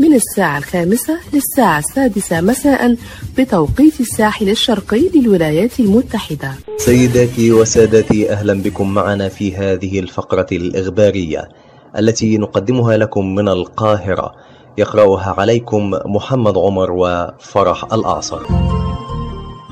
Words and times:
من 0.00 0.14
الساعة 0.14 0.58
الخامسة 0.58 1.18
للساعة 1.32 1.78
السادسة 1.78 2.40
مساء 2.40 2.96
بتوقيت 3.38 4.00
الساحل 4.00 4.48
الشرقي 4.48 5.08
للولايات 5.14 5.80
المتحدة. 5.80 6.52
سيداتي 6.76 7.52
وسادتي 7.52 8.32
أهلا 8.32 8.62
بكم 8.62 8.94
معنا 8.94 9.28
في 9.28 9.56
هذه 9.56 10.00
الفقرة 10.00 10.46
الإخبارية 10.52 11.48
التي 11.98 12.38
نقدمها 12.38 12.96
لكم 12.96 13.34
من 13.34 13.48
القاهرة. 13.48 14.32
يقرأها 14.78 15.34
عليكم 15.38 15.90
محمد 16.06 16.58
عمر 16.58 16.92
وفرح 16.92 17.84
الأعصر 17.92 18.40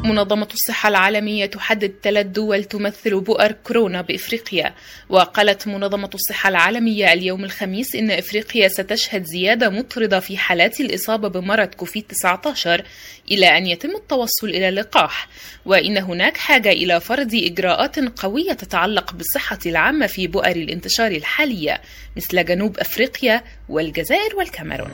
منظمة 0.04 0.48
الصحة 0.54 0.88
العالمية 0.88 1.46
تحدد 1.46 1.94
ثلاث 2.02 2.26
دول 2.26 2.64
تمثل 2.64 3.20
بؤر 3.20 3.52
كورونا 3.52 4.02
بإفريقيا. 4.02 4.74
وقالت 5.08 5.68
منظمة 5.68 6.10
الصحة 6.14 6.48
العالمية 6.48 7.12
اليوم 7.12 7.44
الخميس 7.44 7.94
إن 7.94 8.10
إفريقيا 8.10 8.68
ستشهد 8.68 9.24
زيادة 9.24 9.70
مطردة 9.70 10.20
في 10.20 10.36
حالات 10.36 10.80
الإصابة 10.80 11.28
بمرض 11.28 11.68
كوفيد-19 11.68 12.82
إلى 13.30 13.58
أن 13.58 13.66
يتم 13.66 13.90
التوصل 13.90 14.48
إلى 14.48 14.68
اللقاح. 14.68 15.28
وإن 15.66 15.98
هناك 15.98 16.36
حاجة 16.36 16.68
إلى 16.68 17.00
فرض 17.00 17.34
إجراءات 17.34 17.98
قوية 17.98 18.52
تتعلق 18.52 19.12
بالصحة 19.12 19.58
العامة 19.66 20.06
في 20.06 20.26
بؤر 20.26 20.56
الانتشار 20.56 21.10
الحالية 21.10 21.80
مثل 22.16 22.44
جنوب 22.44 22.78
أفريقيا 22.78 23.42
والجزائر 23.68 24.36
والكاميرون. 24.36 24.90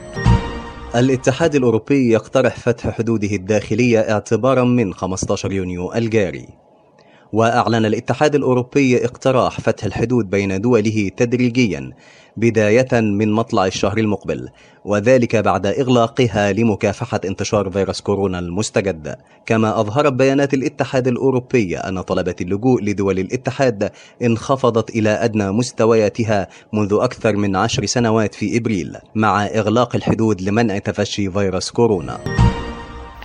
الاتحاد 0.95 1.55
الأوروبي 1.55 2.11
يقترح 2.11 2.59
فتح 2.59 2.89
حدوده 2.89 3.27
الداخلية 3.27 3.99
اعتبارا 3.99 4.63
من 4.63 4.93
15 4.93 5.51
يونيو 5.51 5.93
الجاري. 5.93 6.64
وأعلن 7.35 7.85
الاتحاد 7.85 8.35
الأوروبي 8.35 9.05
اقتراح 9.05 9.61
فتح 9.61 9.85
الحدود 9.85 10.29
بين 10.29 10.61
دوله 10.61 11.11
تدريجيا 11.17 11.91
بداية 12.37 12.87
من 13.01 13.31
مطلع 13.31 13.65
الشهر 13.65 13.97
المقبل 13.97 14.49
وذلك 14.85 15.35
بعد 15.35 15.65
إغلاقها 15.65 16.51
لمكافحة 16.51 17.19
انتشار 17.25 17.69
فيروس 17.69 18.01
كورونا 18.01 18.39
المستجد. 18.39 19.15
كما 19.45 19.79
أظهرت 19.79 20.13
بيانات 20.13 20.53
الاتحاد 20.53 21.07
الأوروبي 21.07 21.77
أن 21.77 22.01
طلبات 22.01 22.41
اللجوء 22.41 22.83
لدول 22.83 23.19
الاتحاد 23.19 23.91
انخفضت 24.21 24.89
إلى 24.89 25.09
أدنى 25.09 25.51
مستوياتها 25.51 26.47
منذ 26.73 26.97
أكثر 27.01 27.35
من 27.35 27.55
عشر 27.55 27.85
سنوات 27.85 28.35
في 28.35 28.57
إبريل 28.57 28.97
مع 29.15 29.45
إغلاق 29.45 29.95
الحدود 29.95 30.41
لمنع 30.41 30.77
تفشي 30.77 31.31
فيروس 31.31 31.71
كورونا. 31.71 32.19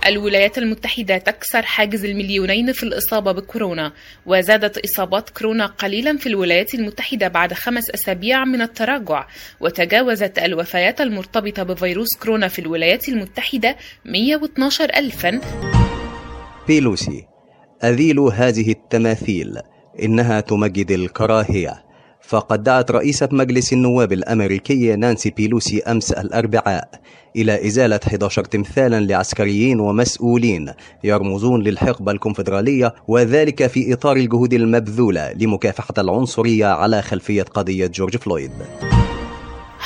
الولايات 0.07 0.57
المتحدة 0.57 1.17
تكسر 1.17 1.61
حاجز 1.61 2.05
المليونين 2.05 2.71
في 2.71 2.83
الإصابة 2.83 3.31
بكورونا 3.31 3.93
وزادت 4.25 4.77
إصابات 4.77 5.29
كورونا 5.29 5.65
قليلا 5.65 6.17
في 6.17 6.27
الولايات 6.27 6.73
المتحدة 6.73 7.27
بعد 7.27 7.53
خمس 7.53 7.89
أسابيع 7.89 8.45
من 8.45 8.61
التراجع 8.61 9.27
وتجاوزت 9.59 10.39
الوفيات 10.39 11.01
المرتبطة 11.01 11.63
بفيروس 11.63 12.17
كورونا 12.23 12.47
في 12.47 12.59
الولايات 12.59 13.09
المتحدة 13.09 13.77
112 14.05 14.83
ألفا. 14.83 15.41
بيلوسي 16.67 17.27
أذيل 17.83 18.19
هذه 18.19 18.71
التماثيل 18.71 19.57
إنها 20.03 20.39
تمجد 20.39 20.91
الكراهية. 20.91 21.90
فقد 22.21 22.63
دعت 22.63 22.91
رئيسة 22.91 23.29
مجلس 23.31 23.73
النواب 23.73 24.13
الأمريكي 24.13 24.95
نانسي 24.95 25.29
بيلوسي 25.29 25.81
أمس 25.83 26.11
الأربعاء 26.11 26.89
إلى 27.35 27.67
إزالة 27.67 27.99
11 28.07 28.43
تمثالا 28.43 28.99
لعسكريين 28.99 29.79
ومسؤولين 29.79 30.73
يرمزون 31.03 31.63
للحقبة 31.63 32.11
الكونفدرالية 32.11 32.93
وذلك 33.07 33.67
في 33.67 33.93
إطار 33.93 34.15
الجهود 34.17 34.53
المبذولة 34.53 35.31
لمكافحة 35.31 35.93
العنصرية 35.97 36.65
على 36.65 37.01
خلفية 37.01 37.43
قضية 37.43 37.87
جورج 37.87 38.17
فلويد. 38.17 38.51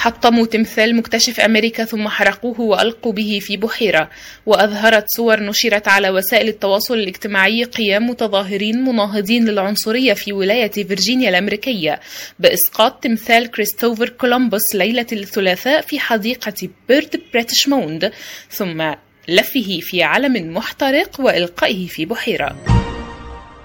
حطموا 0.05 0.45
تمثال 0.45 0.95
مكتشف 0.95 1.39
أمريكا 1.39 1.85
ثم 1.85 2.07
حرقوه 2.07 2.61
وألقوا 2.61 3.13
به 3.13 3.39
في 3.41 3.57
بحيرة. 3.57 4.09
وأظهرت 4.45 5.05
صور 5.07 5.39
نشرت 5.39 5.87
على 5.87 6.09
وسائل 6.09 6.47
التواصل 6.47 6.93
الاجتماعي 6.93 7.63
قيام 7.63 8.09
متظاهرين 8.09 8.83
مناهضين 8.83 9.45
للعنصرية 9.45 10.13
في 10.13 10.33
ولاية 10.33 10.71
فيرجينيا 10.71 11.29
الأمريكية. 11.29 11.99
بإسقاط 12.39 13.03
تمثال 13.03 13.51
كريستوفر 13.51 14.09
كولومبوس 14.09 14.75
ليلة 14.75 15.05
الثلاثاء 15.11 15.81
في 15.81 15.99
حديقة 15.99 16.69
بيرد 16.89 17.21
بريتشموند 17.33 18.11
ثم 18.49 18.93
لفه 19.27 19.79
في 19.81 20.03
علم 20.03 20.53
محترق 20.53 21.19
وإلقائه 21.19 21.87
في 21.87 22.05
بحيرة. 22.05 22.55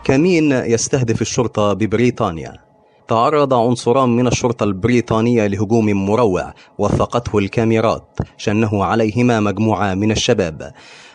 كمين 0.04 0.52
يستهدف 0.52 1.22
الشرطة 1.22 1.72
ببريطانيا؟ 1.72 2.69
تعرض 3.10 3.54
عنصران 3.54 4.08
من 4.08 4.26
الشرطة 4.26 4.64
البريطانية 4.64 5.46
لهجوم 5.46 5.86
مروع 5.86 6.52
وثقته 6.78 7.38
الكاميرات 7.38 8.18
شنه 8.36 8.84
عليهما 8.84 9.40
مجموعة 9.40 9.94
من 9.94 10.10
الشباب. 10.10 10.72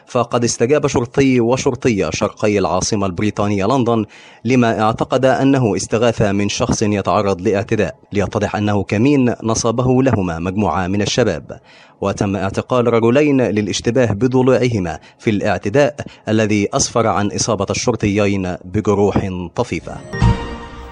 فقد 0.07 0.43
استجاب 0.43 0.87
شرطي 0.87 1.39
وشرطية 1.39 2.09
شرقي 2.09 2.59
العاصمة 2.59 3.05
البريطانية 3.05 3.65
لندن 3.65 4.05
لما 4.45 4.81
اعتقد 4.81 5.25
أنه 5.25 5.75
استغاثة 5.75 6.31
من 6.31 6.49
شخص 6.49 6.81
يتعرض 6.81 7.41
لاعتداء 7.41 7.95
ليتضح 8.13 8.55
أنه 8.55 8.83
كمين 8.83 9.33
نصبه 9.43 10.03
لهما 10.03 10.39
مجموعة 10.39 10.87
من 10.87 11.01
الشباب. 11.01 11.59
وتم 12.01 12.35
اعتقال 12.35 12.93
رجلين 12.93 13.41
للاشتباه 13.41 14.11
بضلوعهما 14.11 14.99
في 15.19 15.29
الاعتداء 15.29 15.95
الذي 16.29 16.67
أسفر 16.73 17.07
عن 17.07 17.31
إصابة 17.31 17.67
الشرطيين 17.69 18.55
بجروح 18.65 19.29
طفيفة. 19.55 20.24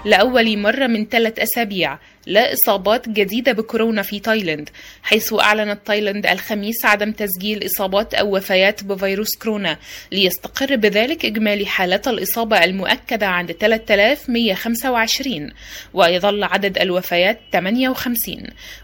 لأول 0.04 0.58
مرة 0.58 0.86
من 0.86 1.06
ثلاث 1.06 1.38
أسابيع 1.38 1.98
لا 2.26 2.52
إصابات 2.52 3.08
جديدة 3.08 3.52
بكورونا 3.52 4.02
في 4.02 4.20
تايلاند 4.20 4.70
حيث 5.02 5.32
أعلنت 5.32 5.86
تايلاند 5.86 6.26
الخميس 6.26 6.84
عدم 6.84 7.12
تسجيل 7.12 7.66
إصابات 7.66 8.14
أو 8.14 8.36
وفيات 8.36 8.84
بفيروس 8.84 9.36
كورونا 9.36 9.78
ليستقر 10.12 10.76
بذلك 10.76 11.24
إجمالي 11.24 11.66
حالات 11.66 12.08
الإصابة 12.08 12.64
المؤكدة 12.64 13.26
عند 13.26 13.52
3125 13.52 15.50
ويظل 15.94 16.44
عدد 16.44 16.78
الوفيات 16.78 17.40
58 17.52 18.36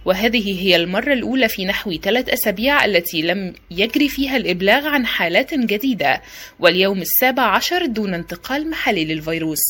وهذه 0.05 0.63
هي 0.63 0.77
المرة 0.77 1.13
الأولى 1.13 1.49
في 1.49 1.65
نحو 1.65 1.93
ثلاث 1.93 2.29
أسابيع 2.29 2.85
التي 2.85 3.23
لم 3.23 3.55
يجري 3.71 4.09
فيها 4.09 4.37
الإبلاغ 4.37 4.87
عن 4.87 5.07
حالات 5.07 5.55
جديدة 5.55 6.23
واليوم 6.59 7.01
السابع 7.01 7.43
عشر 7.43 7.87
دون 7.87 8.15
انتقال 8.15 8.71
محلي 8.71 9.05
للفيروس. 9.05 9.61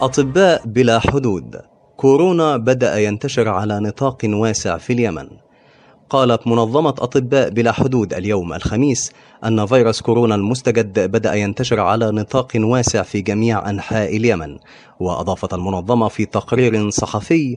أطباء 0.00 0.62
بلا 0.66 0.98
حدود. 0.98 1.60
كورونا 1.96 2.56
بدأ 2.56 2.98
ينتشر 2.98 3.48
على 3.48 3.80
نطاق 3.80 4.18
واسع 4.24 4.78
في 4.78 4.92
اليمن. 4.92 5.28
قالت 6.10 6.46
منظمة 6.46 6.94
أطباء 6.98 7.50
بلا 7.50 7.72
حدود 7.72 8.14
اليوم 8.14 8.52
الخميس 8.52 9.12
أن 9.44 9.66
فيروس 9.66 10.00
كورونا 10.00 10.34
المستجد 10.34 11.10
بدأ 11.10 11.34
ينتشر 11.34 11.80
على 11.80 12.10
نطاق 12.10 12.52
واسع 12.56 13.02
في 13.02 13.20
جميع 13.20 13.70
أنحاء 13.70 14.16
اليمن. 14.16 14.58
وأضافت 15.00 15.54
المنظمة 15.54 16.08
في 16.08 16.24
تقرير 16.26 16.90
صحفي 16.90 17.56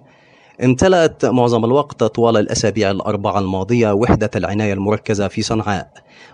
امتلأت 0.63 1.25
معظم 1.25 1.65
الوقت 1.65 2.03
طوال 2.03 2.37
الأسابيع 2.37 2.91
الأربعة 2.91 3.39
الماضية 3.39 3.91
وحدة 3.91 4.29
العناية 4.35 4.73
المركزة 4.73 5.27
في 5.27 5.41
صنعاء 5.41 5.91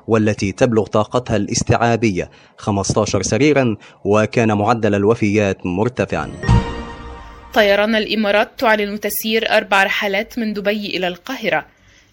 والتي 0.08 0.52
تبلغ 0.52 0.86
طاقتها 0.86 1.36
الاستيعابية 1.36 2.30
15 2.58 3.22
سريرا 3.22 3.76
وكان 4.06 4.58
معدل 4.58 4.96
الوفيات 4.96 5.66
مرتفعا. 5.66 6.32
طيران 7.54 7.96
الإمارات 7.96 8.50
تعلن 8.58 9.00
تسيير 9.00 9.50
أربع 9.50 9.84
رحلات 9.84 10.40
من 10.40 10.54
دبي 10.54 10.98
إلى 10.98 11.08
القاهرة. 11.08 11.66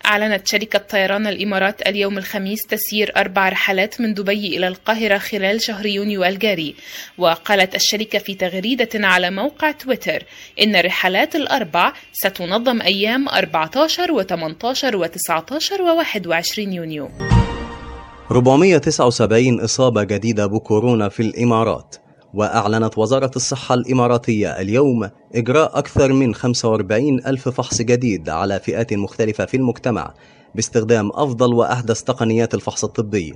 أعلنت 0.06 0.48
شركة 0.48 0.78
طيران 0.78 1.26
الإمارات 1.26 1.88
اليوم 1.88 2.18
الخميس 2.18 2.60
تسيير 2.62 3.12
أربع 3.16 3.48
رحلات 3.48 4.00
من 4.00 4.14
دبي 4.14 4.56
إلى 4.56 4.68
القاهرة 4.68 5.18
خلال 5.18 5.62
شهر 5.62 5.86
يونيو 5.86 6.24
الجاري. 6.24 6.74
وقالت 7.18 7.74
الشركة 7.74 8.18
في 8.18 8.34
تغريدة 8.34 8.88
على 8.94 9.30
موقع 9.30 9.70
تويتر 9.70 10.22
إن 10.62 10.76
الرحلات 10.76 11.36
الأربع 11.36 11.92
ستنظم 12.12 12.82
أيام 12.82 13.28
14 13.28 14.22
و18 14.22 14.94
و19 14.94 15.62
و21 15.78 16.58
يونيو. 16.58 17.08
479 18.30 19.60
إصابة 19.60 20.02
جديدة 20.02 20.46
بكورونا 20.46 21.08
في 21.08 21.20
الإمارات. 21.20 21.96
وأعلنت 22.34 22.98
وزارة 22.98 23.30
الصحة 23.36 23.74
الإماراتية 23.74 24.60
اليوم 24.60 25.10
إجراء 25.34 25.78
أكثر 25.78 26.12
من 26.12 26.34
45 26.34 27.18
ألف 27.26 27.48
فحص 27.48 27.82
جديد 27.82 28.28
على 28.28 28.60
فئات 28.60 28.92
مختلفة 28.92 29.44
في 29.44 29.56
المجتمع 29.56 30.14
باستخدام 30.54 31.10
أفضل 31.14 31.54
وأحدث 31.54 32.02
تقنيات 32.02 32.54
الفحص 32.54 32.84
الطبي. 32.84 33.34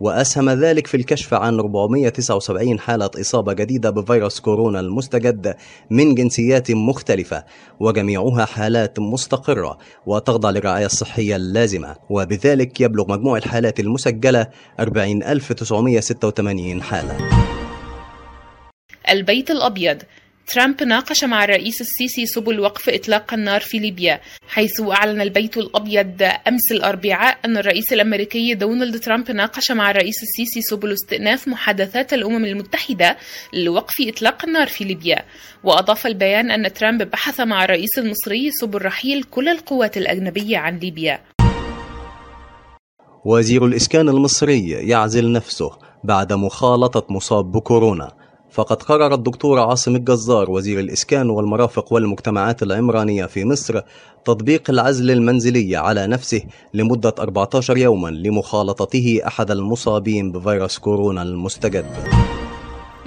وأسهم 0.00 0.50
ذلك 0.50 0.86
في 0.86 0.96
الكشف 0.96 1.34
عن 1.34 1.58
479 1.58 2.78
حالة 2.78 3.10
إصابة 3.20 3.52
جديدة 3.52 3.90
بفيروس 3.90 4.40
كورونا 4.40 4.80
المستجد 4.80 5.56
من 5.90 6.14
جنسيات 6.14 6.70
مختلفة 6.70 7.44
وجميعها 7.80 8.44
حالات 8.44 8.98
مستقرة 8.98 9.78
وتخضع 10.06 10.50
للرعاية 10.50 10.86
الصحية 10.86 11.36
اللازمة. 11.36 11.96
وبذلك 12.10 12.80
يبلغ 12.80 13.12
مجموع 13.12 13.36
الحالات 13.36 13.80
المسجلة 13.80 14.46
40986 14.80 16.82
حالة. 16.82 17.57
البيت 19.10 19.50
الأبيض. 19.50 20.02
ترامب 20.54 20.82
ناقش 20.82 21.24
مع 21.24 21.44
الرئيس 21.44 21.80
السيسي 21.80 22.26
سبل 22.26 22.60
وقف 22.60 22.88
إطلاق 22.88 23.34
النار 23.34 23.60
في 23.60 23.78
ليبيا 23.78 24.20
حيث 24.48 24.80
أعلن 24.80 25.20
البيت 25.20 25.56
الأبيض 25.56 26.22
أمس 26.22 26.72
الأربعاء 26.72 27.38
أن 27.44 27.56
الرئيس 27.56 27.92
الأمريكي 27.92 28.54
دونالد 28.54 29.00
ترامب 29.00 29.30
ناقش 29.30 29.70
مع 29.70 29.90
الرئيس 29.90 30.22
السيسي 30.22 30.60
سبل 30.60 30.92
استئناف 30.92 31.48
محادثات 31.48 32.12
الأمم 32.12 32.44
المتحدة 32.44 33.16
لوقف 33.52 33.94
إطلاق 34.00 34.44
النار 34.44 34.66
في 34.66 34.84
ليبيا. 34.84 35.24
وأضاف 35.64 36.06
البيان 36.06 36.50
أن 36.50 36.72
ترامب 36.72 37.02
بحث 37.02 37.40
مع 37.40 37.64
الرئيس 37.64 37.98
المصري 37.98 38.50
سبل 38.50 38.82
رحيل 38.82 39.22
كل 39.22 39.48
القوات 39.48 39.96
الأجنبية 39.96 40.58
عن 40.58 40.78
ليبيا. 40.78 41.20
وزير 43.24 43.66
الإسكان 43.66 44.08
المصري 44.08 44.70
يعزل 44.70 45.32
نفسه 45.32 45.70
بعد 46.04 46.32
مخالطة 46.32 47.06
مصاب 47.10 47.52
بكورونا. 47.52 48.17
فقد 48.50 48.82
قرر 48.82 49.14
الدكتور 49.14 49.60
عاصم 49.60 49.96
الجزار 49.96 50.50
وزير 50.50 50.80
الإسكان 50.80 51.30
والمرافق 51.30 51.92
والمجتمعات 51.92 52.62
العمرانية 52.62 53.26
في 53.26 53.44
مصر 53.44 53.80
تطبيق 54.24 54.70
العزل 54.70 55.10
المنزلي 55.10 55.76
على 55.76 56.06
نفسه 56.06 56.42
لمدة 56.74 57.14
14 57.18 57.76
يوما 57.76 58.08
لمخالطته 58.08 59.20
أحد 59.26 59.50
المصابين 59.50 60.32
بفيروس 60.32 60.78
كورونا 60.78 61.22
المستجد. 61.22 62.27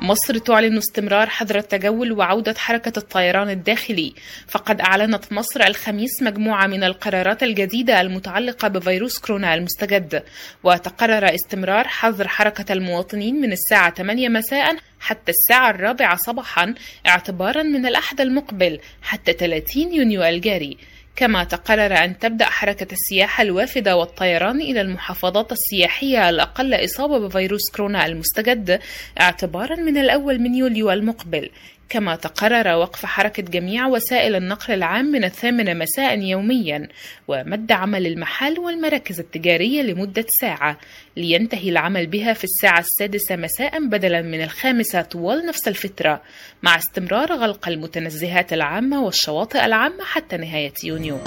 مصر 0.04 0.38
تعلن 0.38 0.78
استمرار 0.78 1.30
حظر 1.30 1.58
التجول 1.58 2.12
وعودة 2.12 2.54
حركة 2.58 2.94
الطيران 2.98 3.50
الداخلي. 3.50 4.14
فقد 4.48 4.82
أعلنت 4.82 5.34
مصر 5.34 5.62
الخميس 5.68 6.22
مجموعة 6.22 6.68
من 6.68 6.84
القرارات 6.84 7.44
الجديدة 7.44 8.02
المتعلقة 8.02 8.68
بفيروس 8.68 9.20
كورونا 9.20 9.54
المستجد. 9.54 10.24
وتقرر 10.64 11.36
استمرار 11.36 11.88
حظر 11.88 12.28
حركة 12.28 12.74
المواطنين 12.74 13.42
من 13.42 13.52
الساعة 13.52 13.94
8 13.94 14.30
مساء 14.30 14.78
حتى 15.00 15.32
الساعة 15.32 15.70
الرابعة 15.70 16.16
صباحا 16.16 16.76
اعتبارا 17.08 17.64
من 17.64 17.86
الأحد 17.86 18.22
المقبل 18.22 18.80
حتى 19.02 19.34
30 19.34 19.94
يونيو 19.94 20.24
الجاري. 20.24 20.78
كما 21.16 21.44
تقرر 21.44 21.94
أن 21.94 22.20
تبدأ 22.20 22.46
حركة 22.46 22.88
السياحة 22.92 23.42
الوافدة 23.42 23.96
والطيران 23.98 24.62
إلى 24.62 24.82
المحافظات 24.82 25.52
السياحية 25.52 26.30
الأقل 26.30 26.86
إصابة 26.86 27.18
بفيروس 27.20 27.72
كورونا 27.76 28.06
المستجد 28.06 28.80
اعتبارا 29.22 29.76
من 29.76 29.98
الأول 29.98 30.40
من 30.40 30.56
يوليو 30.56 30.92
المقبل. 30.92 31.50
كما 31.92 32.16
تقرر 32.16 32.76
وقف 32.76 33.06
حركة 33.06 33.44
جميع 33.44 33.88
وسائل 33.88 34.36
النقل 34.36 34.74
العام 34.74 35.06
من 35.06 35.24
الثامنة 35.24 35.74
مساء 35.74 36.20
يوميا 36.20 36.88
ومد 37.28 37.72
عمل 37.72 38.08
المحال 38.08 38.60
والمراكز 38.60 39.20
التجارية 39.20 39.82
لمدة 39.82 40.26
ساعة. 40.42 40.78
لينتهي 41.18 41.70
العمل 41.70 42.08
بها 42.08 42.34
في 42.34 42.44
الساعة 42.44 42.80
السادسة 42.80 43.36
مساء 43.36 43.88
بدلا 43.88 44.22
من 44.22 44.44
الخامسة 44.44 45.02
طوال 45.02 45.46
نفس 45.46 45.68
الفترة 45.68 46.22
مع 46.64 46.78
استمرار 46.78 47.34
غلق 47.34 47.68
المتنزهات 47.68 48.54
العامة 48.54 49.04
والشواطئ 49.04 49.66
العامة 49.66 50.04
حتى 50.04 50.38
نهاية 50.38 50.74
يونيو. 50.84 51.18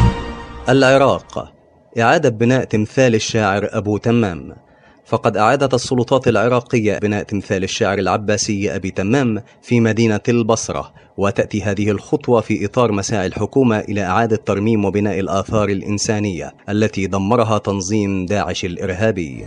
العراق 0.68 1.52
إعادة 1.98 2.28
بناء 2.28 2.64
تمثال 2.64 3.14
الشاعر 3.14 3.68
أبو 3.72 3.96
تمام. 3.96 4.56
فقد 5.06 5.36
أعادت 5.36 5.74
السلطات 5.74 6.28
العراقية 6.28 6.98
بناء 6.98 7.22
تمثال 7.22 7.64
الشاعر 7.64 7.98
العباسي 7.98 8.74
أبي 8.76 8.90
تمام 8.90 9.42
في 9.62 9.80
مدينة 9.80 10.20
البصرة 10.28 10.92
وتأتي 11.16 11.62
هذه 11.62 11.90
الخطوة 11.90 12.40
في 12.40 12.64
إطار 12.64 12.92
مساعي 12.92 13.26
الحكومة 13.26 13.80
إلى 13.80 14.04
إعادة 14.04 14.36
ترميم 14.36 14.84
وبناء 14.84 15.20
الآثار 15.20 15.68
الإنسانية 15.68 16.54
التي 16.68 17.06
دمرها 17.06 17.58
تنظيم 17.58 18.26
داعش 18.26 18.64
الإرهابي. 18.64 19.44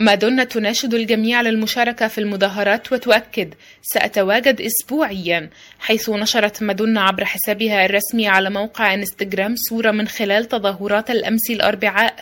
مادونا 0.00 0.44
تناشد 0.44 0.94
الجميع 0.94 1.40
للمشاركة 1.40 2.08
في 2.08 2.18
المظاهرات 2.18 2.92
وتؤكد 2.92 3.54
سأتواجد 3.82 4.60
أسبوعيا 4.60 5.50
حيث 5.80 6.10
نشرت 6.10 6.62
مادونا 6.62 7.00
عبر 7.00 7.24
حسابها 7.24 7.84
الرسمي 7.84 8.28
على 8.28 8.50
موقع 8.50 8.94
إنستغرام 8.94 9.54
صورة 9.56 9.90
من 9.90 10.08
خلال 10.08 10.44
تظاهرات 10.44 11.10
الأمس 11.10 11.50
الأربعاء 11.50 12.14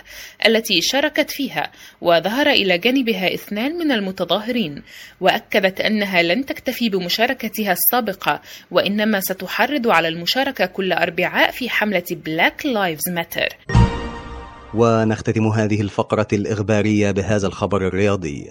التي 0.46 0.80
شاركت 0.82 1.30
فيها 1.30 1.70
وظهر 2.00 2.50
إلى 2.50 2.78
جانبها 2.78 3.34
اثنان 3.34 3.78
من 3.78 3.92
المتظاهرين. 3.92 4.82
وأكدت 5.20 5.80
أنها 5.80 6.22
لن 6.22 6.46
تكتفي 6.46 6.88
بمشاركتها 6.88 7.72
السابقة 7.72 8.42
وإنما 8.70 9.20
ستحرض 9.20 9.88
على 9.88 10.08
المشاركة 10.08 10.66
كل 10.66 10.92
أربعاء 10.92 11.50
في 11.50 11.70
حملة 11.70 12.04
Black 12.10 12.66
Lives 12.66 13.08
Matter 13.08 13.48
ونختتم 14.74 15.46
هذه 15.46 15.80
الفقرة 15.80 16.26
الإخبارية 16.32 17.10
بهذا 17.10 17.46
الخبر 17.46 17.86
الرياضي. 17.86 18.46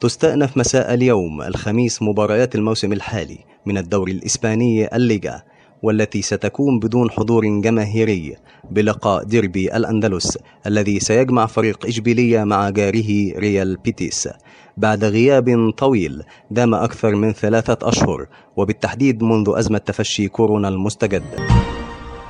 تستأنف 0.00 0.56
مساء 0.56 0.94
اليوم 0.94 1.42
الخميس 1.42 2.02
مباريات 2.02 2.54
الموسم 2.54 2.92
الحالي 2.92 3.38
من 3.66 3.78
الدوري 3.78 4.12
الإسباني 4.12 4.96
الليغا 4.96 5.42
والتي 5.82 6.22
ستكون 6.22 6.78
بدون 6.78 7.10
حضور 7.10 7.60
جماهيري 7.60 8.36
بلقاء 8.70 9.24
ديربي 9.24 9.76
الأندلس 9.76 10.38
الذي 10.66 11.00
سيجمع 11.00 11.46
فريق 11.46 11.86
إشبيلية 11.86 12.44
مع 12.44 12.70
جاره 12.70 13.38
ريال 13.38 13.76
بيتيس. 13.76 14.28
بعد 14.76 15.04
غياب 15.04 15.70
طويل 15.70 16.22
دام 16.50 16.74
أكثر 16.74 17.14
من 17.14 17.32
ثلاثة 17.32 17.88
أشهر 17.88 18.26
وبالتحديد 18.56 19.22
منذ 19.22 19.52
أزمة 19.56 19.78
تفشي 19.78 20.28
كورونا 20.28 20.68
المستجد. 20.68 21.49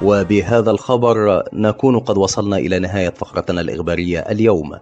وبهذا 0.03 0.71
الخبر 0.71 1.43
نكون 1.53 1.99
قد 1.99 2.19
وصلنا 2.19 2.57
إلى 2.57 2.79
نهاية 2.79 3.11
فقرتنا 3.11 3.61
الإخبارية 3.61 4.19
اليوم. 4.19 4.73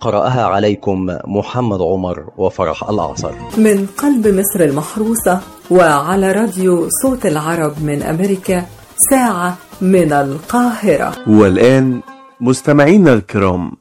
قرأها 0.00 0.44
عليكم 0.44 1.06
محمد 1.26 1.82
عمر 1.82 2.24
وفرح 2.36 2.88
الأعصر. 2.88 3.32
من 3.58 3.86
قلب 3.86 4.26
مصر 4.26 4.64
المحروسة 4.64 5.40
وعلى 5.70 6.32
راديو 6.32 6.88
صوت 7.02 7.26
العرب 7.26 7.72
من 7.82 8.02
أمريكا 8.02 8.64
ساعة 9.10 9.56
من 9.80 10.12
القاهرة. 10.12 11.12
والآن 11.26 12.00
مستمعينا 12.40 13.12
الكرام 13.12 13.72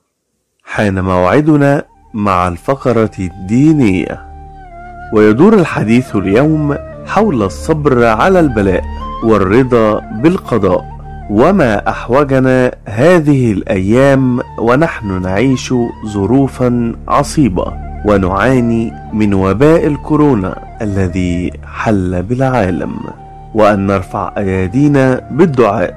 حان 0.63 1.03
موعدنا 1.03 1.83
مع 2.13 2.48
الفقرة 2.48 3.12
الدينية. 3.19 4.25
ويدور 5.13 5.53
الحديث 5.53 6.15
اليوم 6.15 6.77
حول 7.05 7.43
الصبر 7.43 8.05
على 8.05 8.39
البلاء. 8.39 8.83
والرضا 9.24 10.00
بالقضاء. 10.00 10.86
وما 11.30 11.90
أحوجنا 11.90 12.72
هذه 12.86 13.51
الأيام 13.51 14.40
ونحن 14.60 15.22
نعيش 15.22 15.74
ظروفا 16.08 16.96
عصيبة. 17.08 17.74
ونعاني 18.06 18.94
من 19.13 19.34
وباء 19.34 19.88
الكورونا 19.88 20.56
الذي 20.82 21.51
حل 21.66 22.24
بالعالم. 22.24 22.96
وأن 23.54 23.88
نرفع 23.88 24.32
أيادينا 24.38 25.22
بالدعاء 25.32 25.94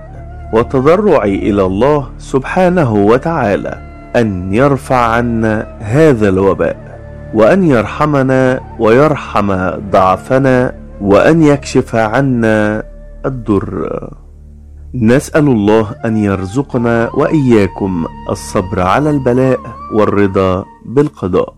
والتضرع 0.53 1.25
إلى 1.25 1.65
الله 1.65 2.09
سبحانه 2.19 2.95
وتعالى. 2.95 3.79
أن 4.17 4.55
يرفع 4.55 4.97
عنا 4.97 5.67
هذا 5.81 6.29
الوباء. 6.29 6.77
وأن 7.35 7.65
يرحمنا 7.65 8.61
ويرحم 8.79 9.71
ضعفنا. 9.91 10.73
وأن 11.01 11.43
يكشف 11.43 11.97
عنا 11.97 12.83
الضر 13.27 14.09
نسأل 14.95 15.49
الله 15.49 15.95
أن 16.05 16.17
يرزقنا 16.17 17.11
وإياكم 17.15 18.07
الصبر 18.31 18.81
على 18.81 19.11
البلاء 19.11 19.61
والرضا 19.95 20.65
بالقضاء 20.87 21.55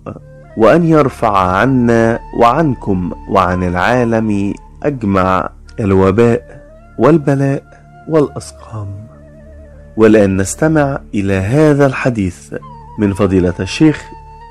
وأن 0.56 0.84
يرفع 0.84 1.38
عنا 1.38 2.18
وعنكم 2.40 3.12
وعن 3.28 3.62
العالم 3.62 4.54
أجمع 4.82 5.48
الوباء 5.80 6.62
والبلاء 6.98 7.62
والأسقام. 8.08 8.88
والآن 9.96 10.36
نستمع 10.36 10.98
إلى 11.14 11.34
هذا 11.34 11.86
الحديث 11.86 12.54
من 12.98 13.12
فضيلة 13.12 13.54
الشيخ 13.60 14.04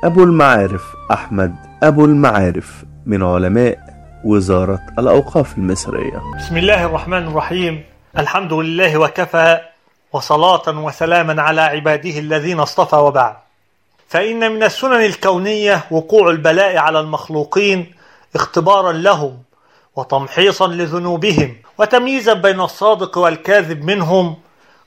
أبو 0.04 0.24
المعارف 0.24 0.84
أحمد 1.12 1.56
أبو 1.84 2.06
المعارف 2.06 2.86
من 3.06 3.24
علماء 3.24 3.85
وزارة 4.26 4.80
الأوقاف 5.00 5.58
المصرية. 5.58 6.22
بسم 6.38 6.58
الله 6.58 6.86
الرحمن 6.86 7.28
الرحيم. 7.28 7.84
الحمد 8.18 8.54
لله 8.54 8.98
وكفى 8.98 9.60
وصلاة 10.14 10.70
وسلاما 10.70 11.42
على 11.42 11.62
عباده 11.62 12.20
الذين 12.20 12.60
اصطفى 12.60 12.96
وبعد. 12.96 13.36
فإن 14.08 14.52
من 14.52 14.64
السنن 14.64 15.06
الكونية 15.06 15.84
وقوع 15.92 16.30
البلاء 16.30 16.78
على 16.78 17.00
المخلوقين 17.00 17.94
اختبارا 18.36 18.92
لهم 18.92 19.38
وتمحيصا 19.96 20.68
لذنوبهم 20.68 21.56
وتمييزا 21.78 22.34
بين 22.34 22.62
الصادق 22.62 23.18
والكاذب 23.18 23.84
منهم 23.84 24.36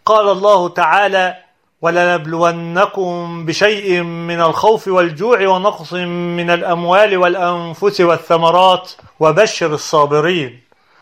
قال 0.06 0.28
الله 0.28 0.68
تعالى 0.68 1.36
ولنبلونكم 1.82 3.44
بشيء 3.46 4.02
من 4.02 4.40
الخوف 4.40 4.88
والجوع 4.88 5.48
ونقص 5.48 5.92
من 6.38 6.50
الأموال 6.50 7.16
والأنفس 7.16 8.00
والثمرات 8.00 8.90
وبشر 9.20 9.74
الصابرين. 9.74 10.60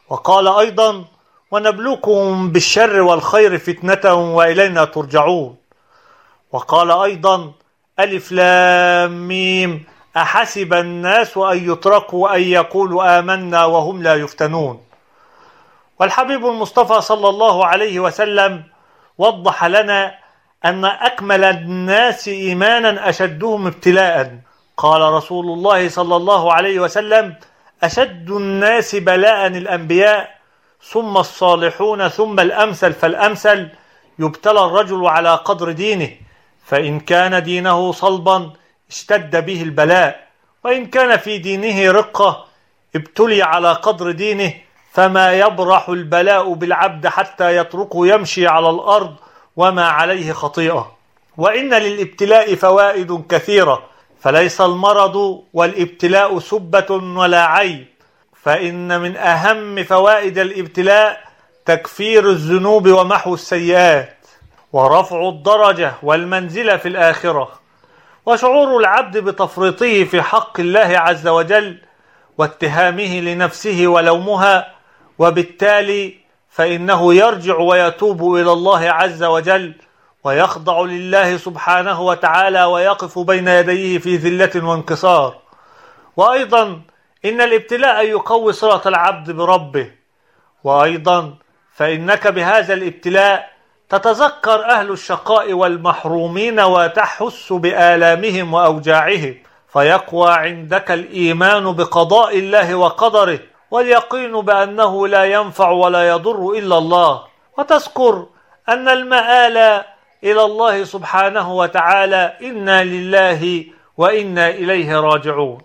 وقال 0.09 0.49
أيضا 0.49 1.05
ونبلوكم 1.51 2.53
بالشر 2.53 3.01
والخير 3.01 3.59
فتنة 3.59 4.15
وإلينا 4.15 4.85
ترجعون. 4.85 5.57
وقال 6.53 6.91
أيضا 6.91 7.53
ألف 8.01 8.33
لام 8.33 9.29
ميم 9.29 9.85
أحسب 10.17 10.75
الناس 10.75 11.37
أن 11.37 11.73
يتركوا 11.73 12.37
أن 12.37 12.41
يقولوا 12.43 13.19
آمنا 13.19 13.65
وهم 13.65 14.03
لا 14.03 14.15
يفتنون. 14.15 14.83
والحبيب 16.01 16.47
المصطفى 16.47 17.01
صلى 17.01 17.29
الله 17.29 17.67
عليه 17.67 18.01
وسلم 18.01 18.63
وضح 19.19 19.65
لنا 19.65 20.26
أن 20.69 20.85
أكمل 20.85 21.45
الناس 21.45 22.29
إيمانا 22.29 23.09
أشدهم 23.09 23.67
ابتلاء. 23.67 24.39
قال 24.77 25.01
رسول 25.03 25.47
الله 25.47 25.89
صلى 25.89 26.17
الله 26.17 26.53
عليه 26.53 26.81
وسلم 26.81 27.35
أشد 27.83 28.31
الناس 28.31 28.97
بلاء 28.97 29.47
الأنبياء 29.47 30.37
ثم 30.83 31.17
الصالحون 31.17 32.09
ثم 32.09 32.41
الأمثل 32.41 32.93
فالأمثل 32.93 33.69
يبتلى 34.19 34.65
الرجل 34.65 35.07
على 35.07 35.35
قدر 35.35 35.73
دينه 35.73 36.11
فإن 36.67 37.01
كان 37.01 37.43
دينه 37.43 37.93
صلبا 37.93 38.53
اشتد 38.91 39.47
به 39.47 39.63
البلاء 39.63 40.27
وإن 40.65 40.87
كان 40.87 41.17
في 41.17 41.39
دينه 41.39 41.91
رقة 41.91 42.45
ابتلي 42.97 43.43
على 43.43 43.73
قدر 43.73 44.11
دينه 44.11 44.55
فما 44.93 45.33
يبرح 45.33 45.89
البلاء 45.89 46.53
بالعبد 46.55 47.07
حتى 47.07 47.57
يتركه 47.57 48.07
يمشي 48.07 48.47
على 48.47 48.71
الأرض 48.71 49.17
وما 49.57 49.89
عليه 49.89 50.33
خطيئة. 50.33 50.97
وإن 51.37 51.75
للابتلاء 51.75 52.55
فوائد 52.55 53.25
كثيرة 53.29 53.83
فليس 54.21 54.61
المرض 54.61 55.43
والابتلاء 55.55 56.39
سبة 56.39 56.91
ولا 56.91 57.45
عيب. 57.47 57.87
فإن 58.43 59.01
من 59.01 59.17
أهم 59.17 59.85
فوائد 59.85 60.39
الابتلاء 60.39 61.25
تكفير 61.65 62.31
الذنوب 62.31 62.89
ومحو 62.89 63.35
السيئات 63.35 64.17
ورفع 64.73 65.29
الدرجة 65.29 65.93
والمنزلة 66.03 66.77
في 66.77 66.89
الآخرة 66.89 67.49
وشعور 68.27 68.79
العبد 68.79 69.19
بتفريطه 69.19 70.05
في 70.05 70.23
حق 70.23 70.61
الله 70.61 70.99
عز 70.99 71.29
وجل 71.29 71.79
واتهامه 72.39 73.21
لنفسه 73.21 73.87
ولومها 73.87 74.73
وبالتالي 75.19 76.15
فإنه 76.57 77.15
يرجع 77.15 77.57
ويتوب 77.59 78.35
إلى 78.35 78.53
الله 78.53 78.81
عز 78.91 79.25
وجل 79.25 79.75
ويخضع 80.25 80.81
لله 80.81 81.37
سبحانه 81.37 82.01
وتعالى 82.01 82.65
ويقف 82.65 83.19
بين 83.19 83.49
يديه 83.49 83.99
في 83.99 84.17
ذلة 84.17 84.69
وانكسار. 84.69 85.37
وأيضا 86.17 86.81
إن 87.25 87.41
الابتلاء 87.41 88.05
يقوي 88.05 88.53
صلة 88.53 88.81
العبد 88.87 89.31
بربه. 89.31 89.91
وأيضا 90.65 91.35
فإنك 91.75 92.27
بهذا 92.27 92.75
الابتلاء 92.75 93.51
تتذكر 93.89 94.65
أهل 94.65 94.91
الشقاء 94.91 95.53
والمحرومين 95.53 96.61
وتحس 96.61 97.53
بآلامهم 97.53 98.55
وأوجاعهم. 98.55 99.35
فيقوى 99.73 100.31
عندك 100.33 100.91
الإيمان 100.91 101.73
بقضاء 101.73 102.39
الله 102.39 102.75
وقدره. 102.75 103.41
واليقين 103.71 104.33
بأنه 104.33 105.09
لا 105.09 105.25
ينفع 105.25 105.71
ولا 105.71 106.09
يضر 106.09 106.51
إلا 106.51 106.79
الله. 106.79 107.25
وتذكر 107.59 108.27
أن 108.69 108.89
المآل 108.89 109.85
إلى 110.25 110.43
الله 110.43 110.85
سبحانه 110.85 111.53
وتعالى 111.53 112.37
إنا 112.43 112.85
لله 112.85 113.65
وإنا 113.97 114.49
إليه 114.49 115.01
راجعون. 115.01 115.59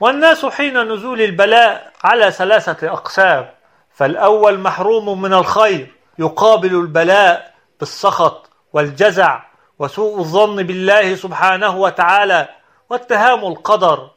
والناس 0.00 0.46
حين 0.46 0.92
نزول 0.92 1.20
البلاء 1.20 1.92
على 2.04 2.30
ثلاثة 2.30 2.92
أقسام. 2.92 3.48
فالأول 3.94 4.58
محروم 4.58 5.22
من 5.22 5.34
الخير 5.34 5.94
يقابل 6.18 6.74
البلاء 6.74 7.54
بالسخط 7.80 8.50
والجزع 8.72 9.42
وسوء 9.78 10.18
الظن 10.18 10.62
بالله 10.62 11.14
سبحانه 11.14 11.76
وتعالى 11.76 12.48
واتهام 12.90 13.44
القدر. 13.44 14.10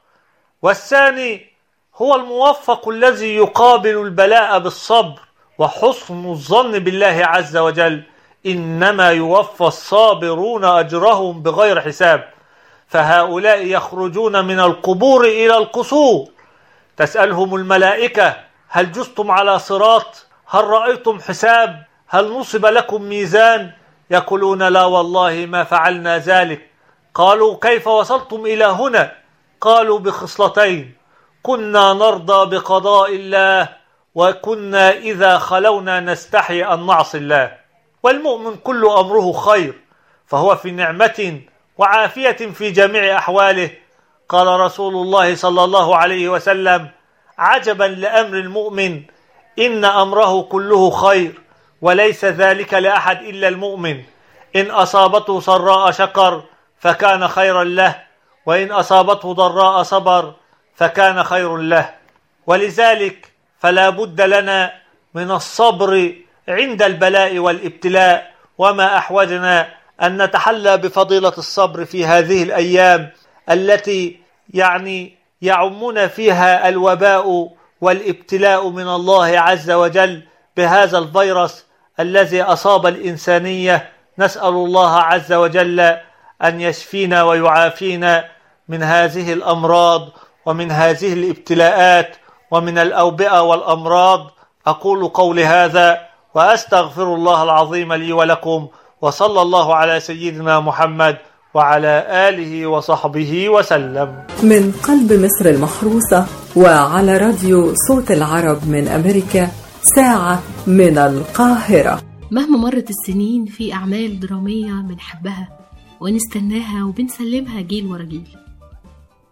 والثاني 0.61 1.50
هو 2.01 2.15
الموفق 2.15 2.89
الذي 2.89 3.35
يقابل 3.35 3.97
البلاء 3.97 4.59
بالصبر 4.59 5.19
وحسن 5.57 6.25
الظن 6.29 6.79
بالله 6.79 7.21
عز 7.25 7.57
وجل. 7.57 8.03
إنما 8.45 9.09
يوفى 9.11 9.61
الصابرون 9.61 10.65
أجرهم 10.65 11.41
بغير 11.43 11.81
حساب. 11.81 12.29
فهؤلاء 12.87 13.65
يخرجون 13.65 14.45
من 14.45 14.59
القبور 14.59 15.25
إلى 15.25 15.57
القصور. 15.57 16.29
تسألهم 16.97 17.55
الملائكة 17.55 18.35
هل 18.67 18.91
جزتم 18.91 19.31
على 19.31 19.59
صراط؟ 19.59 20.25
هل 20.47 20.63
رأيتم 20.63 21.19
حساب؟ 21.19 21.83
هل 22.07 22.31
نصب 22.31 22.65
لكم 22.65 23.01
ميزان؟ 23.01 23.71
يقولون 24.11 24.63
لا 24.63 24.85
والله 24.85 25.45
ما 25.45 25.63
فعلنا 25.63 26.17
ذلك. 26.17 26.69
قالوا 27.13 27.57
كيف 27.61 27.87
وصلتم 27.87 28.45
إلى 28.45 28.65
هنا؟ 28.65 29.11
قالوا 29.61 29.99
بخصلتين. 29.99 31.00
كنا 31.43 31.93
نرضى 31.93 32.57
بقضاء 32.57 33.15
الله 33.15 33.69
وكنا 34.15 34.91
إذا 34.91 35.37
خلونا 35.37 35.99
نستحي 35.99 36.63
أن 36.63 36.85
نعصي 36.85 37.17
الله. 37.17 37.57
والمؤمن 38.03 38.55
كل 38.55 38.85
أمره 38.85 39.31
خير 39.31 39.73
فهو 40.27 40.55
في 40.55 40.71
نعمة 40.71 41.41
وعافية 41.77 42.31
في 42.31 42.71
جميع 42.71 43.17
أحواله. 43.17 43.69
قال 44.29 44.47
رسول 44.59 44.93
الله 44.93 45.35
صلى 45.35 45.63
الله 45.63 45.97
عليه 45.97 46.29
وسلم 46.29 46.89
عجبا 47.37 47.83
لأمر 47.83 48.37
المؤمن 48.37 49.03
إن 49.59 49.85
أمره 49.85 50.41
كله 50.41 50.89
خير 50.89 51.41
وليس 51.81 52.25
ذلك 52.25 52.73
لأحد 52.73 53.21
إلا 53.21 53.47
المؤمن. 53.47 54.03
إن 54.55 54.71
أصابته 54.71 55.39
سراء 55.39 55.91
شكر 55.91 56.43
فكان 56.79 57.27
خيرا 57.27 57.63
له 57.63 58.03
وإن 58.45 58.71
أصابته 58.71 59.33
ضراء 59.33 59.83
صبر 59.83 60.33
فكان 60.75 61.23
خير 61.23 61.57
له. 61.57 61.89
ولذلك 62.47 63.31
فلا 63.59 63.89
بد 63.89 64.21
لنا 64.21 64.73
من 65.13 65.31
الصبر 65.31 66.15
عند 66.47 66.81
البلاء 66.81 67.39
والابتلاء 67.39 68.31
وما 68.57 68.97
أحوجنا 68.97 69.67
أن 70.01 70.21
نتحلى 70.21 70.77
بفضيلة 70.77 71.33
الصبر 71.37 71.85
في 71.85 72.05
هذه 72.05 72.43
الأيام 72.43 73.11
التي 73.49 74.19
يعني 74.53 75.17
يعمنا 75.41 76.07
فيها 76.07 76.69
الوباء 76.69 77.49
والابتلاء 77.81 78.69
من 78.69 78.87
الله 78.87 79.39
عز 79.39 79.71
وجل 79.71 80.23
بهذا 80.57 80.97
الفيروس 80.97 81.65
الذي 81.99 82.41
أصاب 82.41 82.87
الإنسانية. 82.87 83.89
نسأل 84.17 84.47
الله 84.47 84.95
عز 84.95 85.33
وجل 85.33 85.79
أن 86.43 86.61
يشفينا 86.61 87.23
ويعافينا 87.23 88.25
من 88.67 88.83
هذه 88.83 89.33
الأمراض 89.33 90.09
ومن 90.45 90.71
هذه 90.71 91.13
الابتلاءات 91.13 92.15
ومن 92.51 92.77
الأوبئة 92.77 93.41
والأمراض 93.41 94.31
أقول 94.67 95.07
قولي 95.07 95.45
هذا 95.45 95.99
وأستغفر 96.35 97.15
الله 97.15 97.43
العظيم 97.43 97.93
لي 97.93 98.11
ولكم 98.13 98.67
وصلى 99.01 99.41
الله 99.41 99.75
على 99.75 99.99
سيدنا 99.99 100.59
محمد 100.59 101.17
وعلى 101.53 102.05
آله 102.29 102.67
وصحبه 102.67 103.49
وسلم. 103.49 104.09
من 104.43 104.71
قلب 104.71 105.13
مصر 105.13 105.45
المحروسة 105.45 106.25
وعلى 106.55 107.17
راديو 107.17 107.73
صوت 107.87 108.11
العرب 108.11 108.67
من 108.67 108.87
أمريكا 108.87 109.51
ساعة 109.95 110.43
من 110.67 110.97
القاهرة. 110.97 112.01
مهما 112.31 112.57
مرت 112.57 112.89
السنين 112.89 113.45
في 113.45 113.73
أعمال 113.73 114.19
درامية 114.19 114.71
بنحبها 114.71 115.49
ونستناها 116.01 116.85
وبنسلمها 116.85 117.61
جيل 117.61 117.85
ورا 117.85 118.03
جيل. 118.03 118.40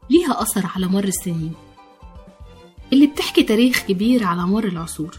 ليها 0.09 0.41
أثر 0.41 0.65
على 0.75 0.85
مر 0.87 1.03
السنين 1.03 1.53
اللي 2.93 3.07
بتحكي 3.07 3.43
تاريخ 3.43 3.85
كبير 3.87 4.23
على 4.23 4.41
مر 4.41 4.63
العصور. 4.63 5.17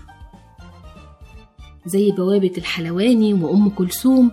زي 1.86 2.10
بوابة 2.10 2.52
الحلواني 2.58 3.34
وأم 3.34 3.68
كلثوم 3.68 4.30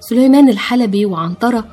سليمان 0.00 0.48
الحلبي 0.48 1.06
وعنترة 1.06 1.68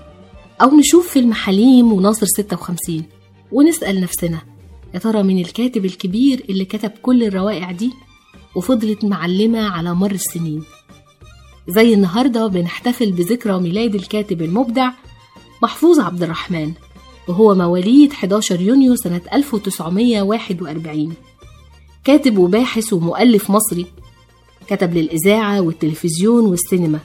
أو 0.61 0.71
نشوف 0.75 1.09
فيلم 1.09 1.33
حليم 1.33 1.93
وناصر 1.93 2.25
56 2.25 3.03
ونسأل 3.51 4.01
نفسنا 4.01 4.41
يا 4.93 4.99
ترى 4.99 5.23
من 5.23 5.39
الكاتب 5.39 5.85
الكبير 5.85 6.45
اللي 6.49 6.65
كتب 6.65 6.89
كل 7.01 7.23
الروائع 7.23 7.71
دي؟ 7.71 7.91
وفضلت 8.55 9.05
معلمة 9.05 9.59
على 9.69 9.93
مر 9.95 10.11
السنين. 10.11 10.63
زي 11.67 11.93
النهاردة 11.93 12.47
بنحتفل 12.47 13.11
بذكرى 13.11 13.59
ميلاد 13.59 13.95
الكاتب 13.95 14.41
المبدع 14.41 14.91
محفوظ 15.63 15.99
عبد 15.99 16.23
الرحمن. 16.23 16.73
وهو 17.27 17.55
مواليد 17.55 18.11
11 18.11 18.61
يونيو 18.61 18.95
سنة 18.95 19.21
1941 19.33 21.13
كاتب 22.03 22.37
وباحث 22.37 22.93
ومؤلف 22.93 23.49
مصري. 23.49 23.85
كتب 24.67 24.93
للإذاعة 24.93 25.61
والتلفزيون 25.61 26.45
والسينما. 26.45 26.99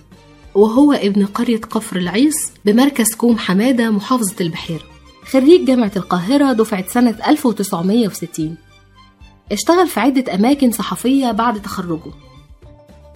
وهو 0.54 0.92
ابن 0.92 1.26
قرية 1.26 1.56
كفر 1.60 1.96
العيص 1.96 2.34
بمركز 2.64 3.14
كوم 3.14 3.38
حمادة 3.38 3.90
محافظة 3.90 4.34
البحيرة. 4.40 4.82
خريج 5.30 5.64
جامعة 5.66 5.92
القاهرة 5.96 6.52
دفعة 6.52 6.88
سنة 6.88 7.16
1960 7.26 8.56
اشتغل 9.52 9.88
في 9.88 10.00
عدة 10.00 10.34
أماكن 10.34 10.70
صحفية 10.70 11.32
بعد 11.32 11.62
تخرجه. 11.62 12.12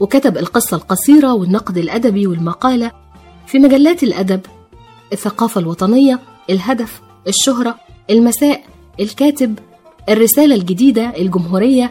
وكتب 0.01 0.39
القصة 0.39 0.77
القصيرة 0.77 1.35
والنقد 1.35 1.79
الأدبي 1.79 2.27
والمقالة 2.27 2.93
في 3.47 3.59
مجلات 3.59 4.03
الأدب 4.03 4.41
الثقافة 5.13 5.61
الوطنية 5.61 6.21
الهدف 6.51 7.01
الشهرة 7.29 7.75
المساء 8.11 8.63
الكاتب 9.01 9.59
الرسالة 10.09 10.55
الجديدة 10.55 11.13
الجمهورية 11.17 11.91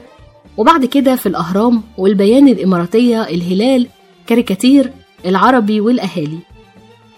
وبعد 0.58 0.86
كده 0.86 1.16
في 1.16 1.26
الأهرام 1.26 1.84
والبيان 1.98 2.48
الإماراتية 2.48 3.22
الهلال 3.24 3.88
كاريكاتير 4.28 4.92
العربي 5.26 5.82
والأهالي. 5.82 6.38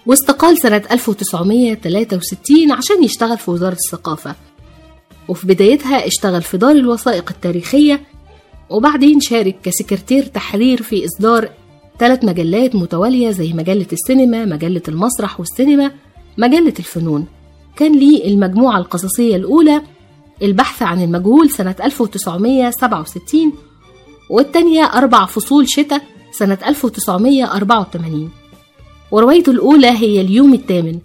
واستقال 0.06 0.58
سنة 0.58 0.82
1963 0.92 2.72
عشان 2.72 3.04
يشتغل 3.04 3.38
في 3.38 3.51
وزارة 3.51 3.77
الثقافة. 3.86 4.36
وفي 5.27 5.48
بدايتها 5.48 6.08
اشتغل 6.08 6.42
في 6.42 6.58
دار 6.58 6.72
الوثائق 6.72 7.30
التاريخية 7.32 8.01
وبعدين 8.70 9.20
شارك 9.20 9.56
كسكرتير 9.63 10.24
تحرير 10.25 10.82
في 10.82 11.06
إصدار 11.06 11.50
ثلاث 12.00 12.24
مجلات 12.24 12.75
متوالية 12.75 13.32
زي 13.32 13.54
مجلة 13.54 13.86
السينما 13.94 14.46
مجلة 14.46 14.82
المسرح 14.88 15.39
والسينما 15.39 15.92
مجلة 16.38 16.74
الفنون. 16.80 17.25
كان 17.75 18.00
ليه 18.00 18.27
المجموعة 18.27 18.77
القصصية 18.77 19.36
الأولى 19.36 19.82
البحث 20.42 20.82
عن 20.82 21.04
المجهول 21.04 21.50
سنة 21.50 21.75
1967 21.84 23.54
والتانية 24.30 24.84
أربع 24.84 25.25
فصول 25.25 25.70
شتاء 25.70 26.01
سنة 26.32 26.58
1984 26.68 28.32
وروايته 29.12 29.51
الأولى 29.51 29.88
هي 29.88 30.22
اليوم 30.22 30.54
الثامن 30.54 31.00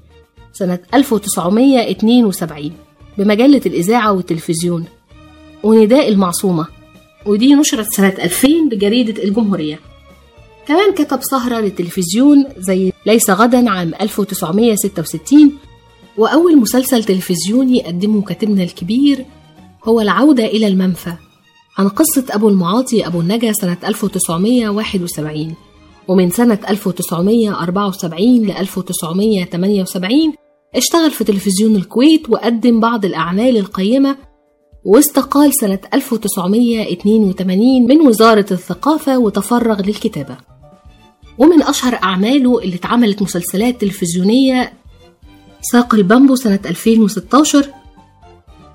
سنة 0.53 0.79
1972 0.95 2.73
بمجلة 3.19 3.63
الإذاعة 3.67 4.13
والتلفزيون. 4.13 4.85
ونداء 5.63 6.09
المعصومة 6.09 6.67
ودي 7.27 7.55
نشرت 7.55 7.87
سنة 7.97 8.15
2000 8.23 8.69
بجريدة 8.69 9.23
الجمهورية. 9.25 9.81
كمان 10.71 10.93
كتب 10.95 11.19
سهرة 11.23 11.61
للتلفزيون 11.61 12.45
زي 12.59 12.93
ليس 13.07 13.31
غدا 13.31 13.71
عام 13.71 13.95
1966 14.01 15.53
وأول 16.19 16.57
مسلسل 16.57 17.05
تلفزيوني 17.05 17.83
قدمه 17.83 18.23
كاتبنا 18.23 18.63
الكبير 18.63 19.27
هو 19.85 20.01
العودة 20.01 20.45
إلى 20.45 20.67
المنفى 20.67 21.13
عن 21.79 21.89
قصة 21.89 22.25
أبو 22.31 22.49
المعاطي 22.49 23.07
أبو 23.07 23.21
النجا 23.21 23.53
سنة 23.53 23.77
1971 23.85 25.55
ومن 26.09 26.31
سنة 26.31 26.59
1974 26.69 28.47
ل 28.47 28.51
1978 28.51 30.33
اشتغل 30.75 31.11
في 31.11 31.25
تلفزيون 31.25 31.77
الكويت 31.77 32.31
وقدم 32.31 32.81
بعض 32.81 33.05
الأعمال 33.05 33.57
القيمة 33.57 34.17
واستقال 34.85 35.55
سنة 35.55 35.81
1982 35.95 37.87
من 37.87 38.01
وزارة 38.01 38.47
الثقافة 38.51 39.19
وتفرغ 39.19 39.83
للكتابة. 39.83 40.50
ومن 41.41 41.63
أشهر 41.63 41.95
أعماله 41.95 42.59
اللي 42.59 42.77
اتعملت 42.77 43.23
مسلسلات 43.23 43.81
تلفزيونية 43.81 44.73
ساق 45.61 45.95
البامبو 45.95 46.35
سنة 46.35 46.61
2016 46.67 47.67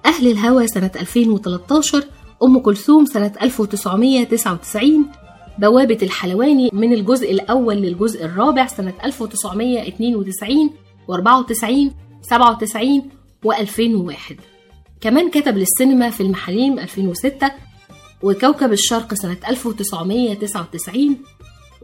أهل 0.06 0.28
الهوى 0.32 0.68
سنة 0.68 0.92
2013 0.96 2.04
أم 2.44 2.60
كلثوم 2.60 3.06
سنة 3.06 3.32
1999 3.42 5.06
بوابة 5.60 5.98
الحلواني 6.04 6.70
من 6.74 6.94
الجزء 6.94 7.32
الأول 7.32 7.76
للجزء 7.76 8.26
الرابع 8.26 8.68
سنة 8.68 8.94
1992 9.04 10.70
و94 11.12 11.92
97 12.22 13.02
و2001 13.48 14.34
كمان 15.02 15.30
كتب 15.30 15.58
للسينما 15.58 16.10
فيلم 16.10 16.36
حليم 16.36 16.80
2006 16.80 17.52
وكوكب 18.24 18.72
الشرق 18.74 19.14
سنة 19.14 19.38
1999 19.50 21.18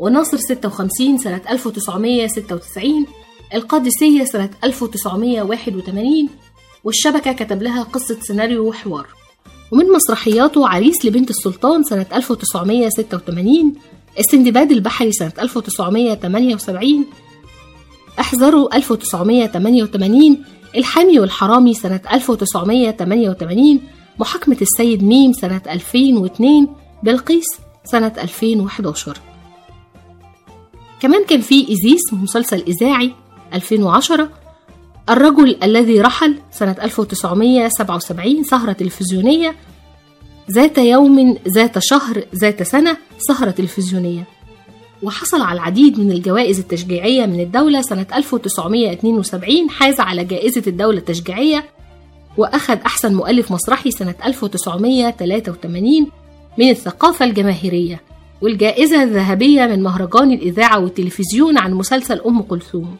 وناصر 0.01 0.37
56 0.37 1.17
سنة 1.17 1.41
1996 1.49 3.05
القادسية 3.53 4.23
سنة 4.23 4.49
1981 4.63 6.29
والشبكة 6.83 7.31
كتب 7.31 7.63
لها 7.63 7.83
قصة 7.83 8.17
سيناريو 8.21 8.67
وحوار. 8.67 9.07
ومن 9.71 9.85
مسرحياته 9.85 10.67
عريس 10.67 11.05
لبنت 11.05 11.29
السلطان 11.29 11.83
سنة 11.83 12.05
1986 12.13 13.73
السندباد 14.19 14.71
البحري 14.71 15.11
سنة 15.11 15.33
1978 15.39 17.05
أحذروا 18.19 18.75
1988 18.75 20.43
الحامي 20.75 21.19
والحرامي 21.19 21.73
سنة 21.73 22.01
1988 22.11 23.79
محاكمة 24.19 24.57
السيد 24.61 25.03
ميم 25.03 25.33
سنة 25.33 25.61
2002 25.67 26.67
بلقيس 27.03 27.45
سنة 27.85 28.13
2011 28.17 29.30
كمان 31.01 31.25
كان 31.25 31.41
في 31.41 31.69
إيزيس 31.69 32.13
مسلسل 32.13 32.63
إذاعي 32.67 33.11
2010 33.53 34.29
الرجل 35.09 35.57
الذي 35.63 36.01
رحل 36.01 36.39
سنة 36.51 36.75
1977 36.83 38.43
سهرة 38.43 38.71
تلفزيونية 38.71 39.55
ذات 40.51 40.77
يوم 40.77 41.37
ذات 41.47 41.79
شهر 41.79 42.23
ذات 42.35 42.63
سنة 42.63 42.97
سهرة 43.17 43.51
تلفزيونية. 43.51 44.27
وحصل 45.03 45.41
على 45.41 45.59
العديد 45.59 45.99
من 45.99 46.11
الجوائز 46.11 46.59
التشجيعية 46.59 47.25
من 47.25 47.39
الدولة 47.39 47.81
سنة 47.81 48.05
1972 48.15 49.69
حاز 49.69 49.99
على 49.99 50.23
جائزة 50.23 50.63
الدولة 50.67 50.97
التشجيعية 50.97 51.65
وأخذ 52.37 52.77
أحسن 52.85 53.15
مؤلف 53.15 53.51
مسرحي 53.51 53.91
سنة 53.91 54.15
1983 54.25 56.07
من 56.57 56.69
الثقافة 56.69 57.25
الجماهيرية. 57.25 58.10
والجائزة 58.41 59.03
الذهبية 59.03 59.65
من 59.65 59.83
مهرجان 59.83 60.31
الإذاعة 60.31 60.79
والتلفزيون 60.79 61.57
عن 61.57 61.73
مسلسل 61.73 62.21
أم 62.21 62.41
كلثوم. 62.41 62.95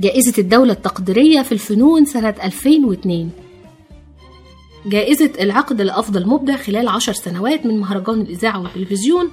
جائزة 0.00 0.34
الدولة 0.38 0.72
التقديرية 0.72 1.42
في 1.42 1.52
الفنون 1.52 2.04
سنة 2.04 2.34
2002 2.44 3.30
جائزة 4.86 5.30
العقد 5.40 5.80
لأفضل 5.80 6.26
مبدع 6.26 6.56
خلال 6.56 6.88
عشر 6.88 7.12
سنوات 7.12 7.66
من 7.66 7.78
مهرجان 7.78 8.20
الإذاعة 8.20 8.62
والتلفزيون. 8.62 9.30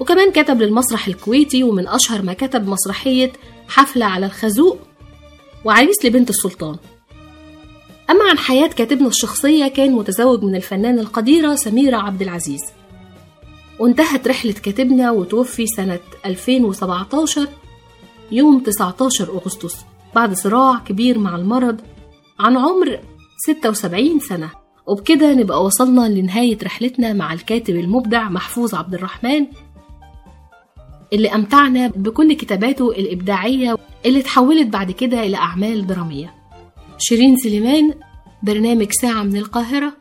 وكمان 0.00 0.32
كتب 0.32 0.62
للمسرح 0.62 1.06
الكويتي 1.06 1.64
ومن 1.64 1.88
أشهر 1.88 2.22
ما 2.22 2.32
كتب 2.32 2.68
مسرحية 2.68 3.32
حفلة 3.68 4.06
على 4.06 4.26
الخازوق 4.26 4.78
وعريس 5.64 6.04
لبنت 6.04 6.30
السلطان. 6.30 6.76
أما 8.10 8.24
عن 8.30 8.38
حياة 8.38 8.68
كاتبنا 8.68 9.08
الشخصية 9.08 9.68
كان 9.68 9.92
متزوج 9.92 10.42
من 10.42 10.56
الفنانة 10.56 11.00
القديرة 11.00 11.54
سميرة 11.54 11.96
عبد 11.96 12.22
العزيز. 12.22 12.60
وانتهت 13.80 14.28
رحلة 14.28 14.52
كاتبنا 14.52 15.10
وتوفي 15.10 15.66
سنة 15.66 16.00
2017 16.26 17.48
يوم 18.32 18.58
19 18.60 19.28
أغسطس 19.30 19.76
بعد 20.14 20.32
صراع 20.34 20.78
كبير 20.78 21.18
مع 21.18 21.36
المرض 21.36 21.80
عن 22.38 22.56
عمر 22.56 22.98
76 23.46 24.20
سنة. 24.20 24.50
وبكده 24.86 25.34
نبقى 25.34 25.64
وصلنا 25.64 26.08
لنهاية 26.08 26.58
رحلتنا 26.62 27.12
مع 27.12 27.32
الكاتب 27.32 27.76
المبدع 27.76 28.28
محفوظ 28.28 28.74
عبد 28.74 28.94
الرحمن 28.94 29.46
اللي 31.12 31.34
أمتعنا 31.34 31.86
بكل 31.88 32.32
كتاباته 32.32 32.90
الإبداعية 32.90 33.76
اللي 34.06 34.20
اتحولت 34.20 34.66
بعد 34.66 34.90
كده 34.90 35.20
إلى 35.22 35.36
أعمال 35.36 35.86
درامية. 35.86 36.34
شيرين 36.98 37.36
سليمان 37.36 37.94
برنامج 38.42 38.88
ساعة 39.02 39.22
من 39.22 39.36
القاهرة. 39.36 39.92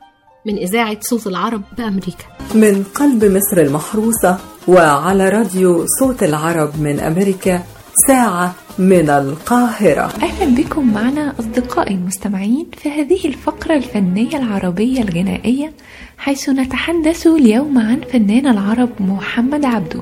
من 0.46 0.58
إذاعة 0.58 0.98
صوت 1.02 1.28
العرب 1.28 1.62
بأمريكا. 1.78 2.26
من 2.56 2.84
قلب 2.84 3.26
مصر 3.26 3.58
المحروسة 3.62 4.38
وعلى 4.68 5.30
راديو 5.30 5.86
صوت 6.00 6.24
العرب 6.24 6.82
من 6.82 7.00
أمريكا 7.00 7.64
ساعة 8.08 8.56
من 8.80 9.10
القاهرة. 9.10 10.02
أهلا 10.24 10.56
بكم 10.56 10.94
معنا 10.94 11.34
أصدقائي 11.40 11.96
المستمعين 11.96 12.66
في 12.78 12.90
هذه 12.90 13.28
الفقرة 13.28 13.76
الفنية 13.76 14.38
العربية 14.38 15.02
الغنائية 15.02 15.74
حيث 16.18 16.50
نتحدث 16.50 17.28
اليوم 17.28 17.78
عن 17.78 18.02
فنان 18.14 18.48
العرب 18.48 18.90
محمد 19.00 19.66
عبده 19.66 20.02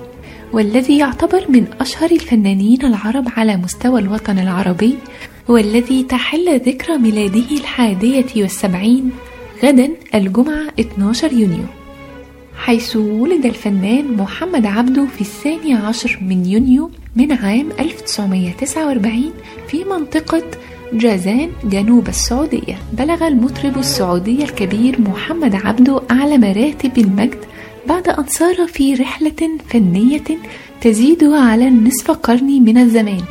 والذي 0.53 0.97
يعتبر 0.97 1.45
من 1.49 1.65
أشهر 1.79 2.11
الفنانين 2.11 2.85
العرب 2.85 3.27
على 3.37 3.57
مستوى 3.57 3.99
الوطن 4.01 4.39
العربي 4.39 4.97
والذي 5.47 6.03
تحل 6.03 6.59
ذكرى 6.59 6.97
ميلاده 6.97 7.51
الحادية 7.51 8.25
والسبعين 8.35 9.11
غدا 9.63 9.89
الجمعة 10.15 10.73
12 10.79 11.33
يونيو 11.33 11.65
حيث 12.55 12.95
ولد 12.95 13.45
الفنان 13.45 14.17
محمد 14.17 14.65
عبده 14.65 15.05
في 15.05 15.21
الثاني 15.21 15.73
عشر 15.73 16.19
من 16.21 16.45
يونيو 16.45 16.91
من 17.15 17.31
عام 17.31 17.69
1949 17.79 19.33
في 19.67 19.83
منطقة 19.83 20.43
جازان 20.93 21.49
جنوب 21.63 22.07
السعودية. 22.07 22.77
بلغ 22.93 23.27
المطرب 23.27 23.77
السعودي 23.77 24.43
الكبير 24.43 25.01
محمد 25.01 25.55
عبده 25.55 26.01
أعلى 26.11 26.37
مراتب 26.37 26.97
المجد 26.97 27.39
بعد 27.87 28.09
أن 28.09 28.27
سار 28.27 28.67
في 28.67 28.93
رحلة 28.93 29.49
فنية 29.69 30.37
تزيد 30.81 31.23
على 31.23 31.69
نصف 31.69 32.11
قرن 32.11 32.63
من 32.63 32.77
الزمان. 32.77 33.23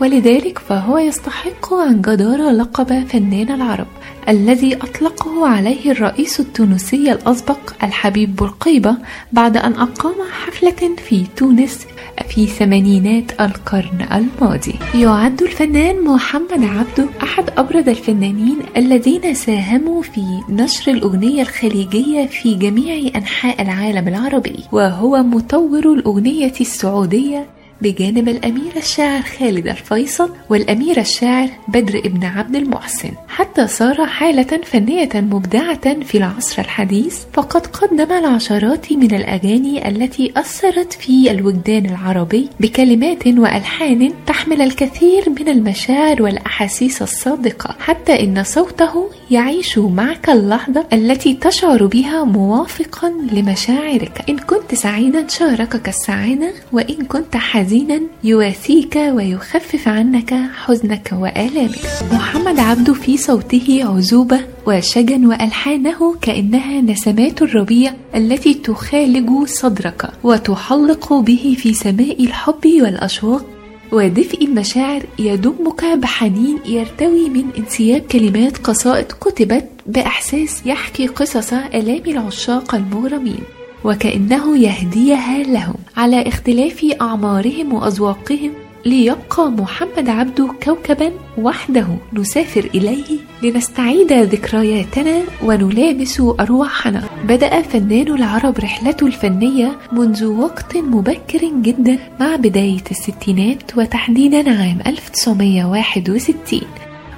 ولذلك 0.00 0.58
فهو 0.58 0.98
يستحق 0.98 1.74
عن 1.74 2.00
جدارة 2.00 2.52
لقب 2.52 3.06
فنان 3.08 3.50
العرب 3.50 3.86
الذي 4.28 4.76
أطلقه 4.76 5.48
عليه 5.48 5.90
الرئيس 5.90 6.40
التونسي 6.40 7.12
الأسبق 7.12 7.58
الحبيب 7.82 8.36
بورقيبة 8.36 8.96
بعد 9.32 9.56
أن 9.56 9.72
أقام 9.72 10.14
حفلة 10.30 10.96
في 11.08 11.24
تونس 11.36 11.86
في 12.28 12.46
ثمانينات 12.46 13.40
القرن 13.40 14.06
الماضي. 14.12 14.74
يعد 14.94 15.42
الفنان 15.42 16.04
محمد 16.04 16.64
عبده 16.64 17.08
أحد 17.22 17.50
أبرز 17.58 17.88
الفنانين 17.88 18.58
الذين 18.76 19.34
ساهموا 19.34 20.02
في 20.02 20.40
نشر 20.48 20.92
الأغنية 20.92 21.42
الخليجية 21.42 22.26
في 22.26 22.54
جميع 22.54 23.10
أنحاء 23.16 23.62
العالم 23.62 24.08
العربي 24.08 24.56
وهو 24.72 25.22
مطور 25.22 25.92
الأغنية 25.92 26.52
السعودية 26.60 27.46
بجانب 27.82 28.28
الأمير 28.28 28.76
الشاعر 28.76 29.22
خالد 29.22 29.66
الفيصل 29.66 30.30
والأمير 30.50 31.00
الشاعر 31.00 31.48
بدر 31.68 31.98
ابن 31.98 32.24
عبد 32.24 32.56
المحسن. 32.56 33.10
حتى 33.28 33.66
صار 33.66 34.06
حالة 34.06 34.60
فنية 34.64 35.08
مبدعة 35.14 36.00
في 36.02 36.18
العصر 36.18 36.62
الحديث 36.62 37.18
فقد 37.32 37.66
قدم 37.66 38.12
العشرات 38.12 38.92
من 38.92 39.14
الأغاني 39.14 39.88
التي 39.88 40.32
أثرت 40.36 40.92
في 40.92 41.30
الوجدان 41.30 41.86
العربي 41.86 42.48
بكلمات 42.60 43.26
وألحان 43.26 44.12
تحمل 44.26 44.62
الكثير 44.62 45.30
من 45.40 45.48
المشاعر 45.48 46.22
والأحاسيس 46.22 47.02
الصادقة 47.02 47.74
حتى 47.80 48.20
إن 48.24 48.44
صوته 48.44 49.10
يعيش 49.30 49.78
معك 49.78 50.30
اللحظة 50.30 50.86
التي 50.92 51.34
تشعر 51.34 51.86
بها 51.86 52.24
موافقا 52.24 53.08
لمشاعرك. 53.32 54.24
إن 54.28 54.38
كنت 54.38 54.74
سعيدا 54.74 55.28
شاركك 55.28 55.88
السعادة 55.88 56.52
وإن 56.72 57.04
كنت 57.04 57.36
حزينا. 57.36 57.65
حزينا 57.66 58.00
يواسيك 58.24 58.96
ويخفف 58.96 59.88
عنك 59.88 60.34
حزنك 60.64 61.10
وآلامك. 61.12 61.78
محمد 62.12 62.60
عبده 62.60 62.94
في 62.94 63.16
صوته 63.16 63.80
عذوبة 63.84 64.40
وشجن 64.66 65.26
وألحانه 65.26 66.14
كأنها 66.22 66.80
نسمات 66.80 67.42
الربيع 67.42 67.92
التي 68.14 68.54
تخالج 68.54 69.30
صدرك 69.46 70.10
وتحلق 70.24 71.12
به 71.12 71.56
في 71.58 71.74
سماء 71.74 72.24
الحب 72.24 72.66
والأشواق. 72.66 73.46
ودفء 73.92 74.44
المشاعر 74.44 75.02
يضمك 75.18 75.84
بحنين 75.84 76.58
يرتوي 76.66 77.28
من 77.28 77.44
انسياب 77.58 78.00
كلمات 78.00 78.58
قصائد 78.58 79.06
كتبت 79.06 79.68
بإحساس 79.86 80.66
يحكي 80.66 81.06
قصص 81.06 81.52
آلام 81.52 82.02
العشاق 82.06 82.74
المغرمين. 82.74 83.55
وكأنه 83.86 84.58
يهديها 84.58 85.38
لهم 85.42 85.74
على 85.96 86.28
اختلاف 86.28 86.86
أعمارهم 87.00 87.72
وأذواقهم 87.72 88.52
ليبقى 88.86 89.50
محمد 89.50 90.08
عبده 90.08 90.48
كوكبا 90.64 91.12
وحده. 91.38 91.86
نسافر 92.12 92.70
إليه 92.74 93.18
لنستعيد 93.42 94.12
ذكرياتنا 94.12 95.22
ونلامس 95.44 96.20
أرواحنا. 96.20 97.02
بدأ 97.28 97.62
فنان 97.62 98.14
العرب 98.14 98.58
رحلته 98.58 99.06
الفنية 99.06 99.76
منذ 99.92 100.24
وقت 100.24 100.76
مبكر 100.76 101.50
جدا 101.62 101.98
مع 102.20 102.36
بداية 102.36 102.84
الستينات 102.90 103.76
وتحديدا 103.76 104.50
عام 104.50 104.78
1961 104.86 106.60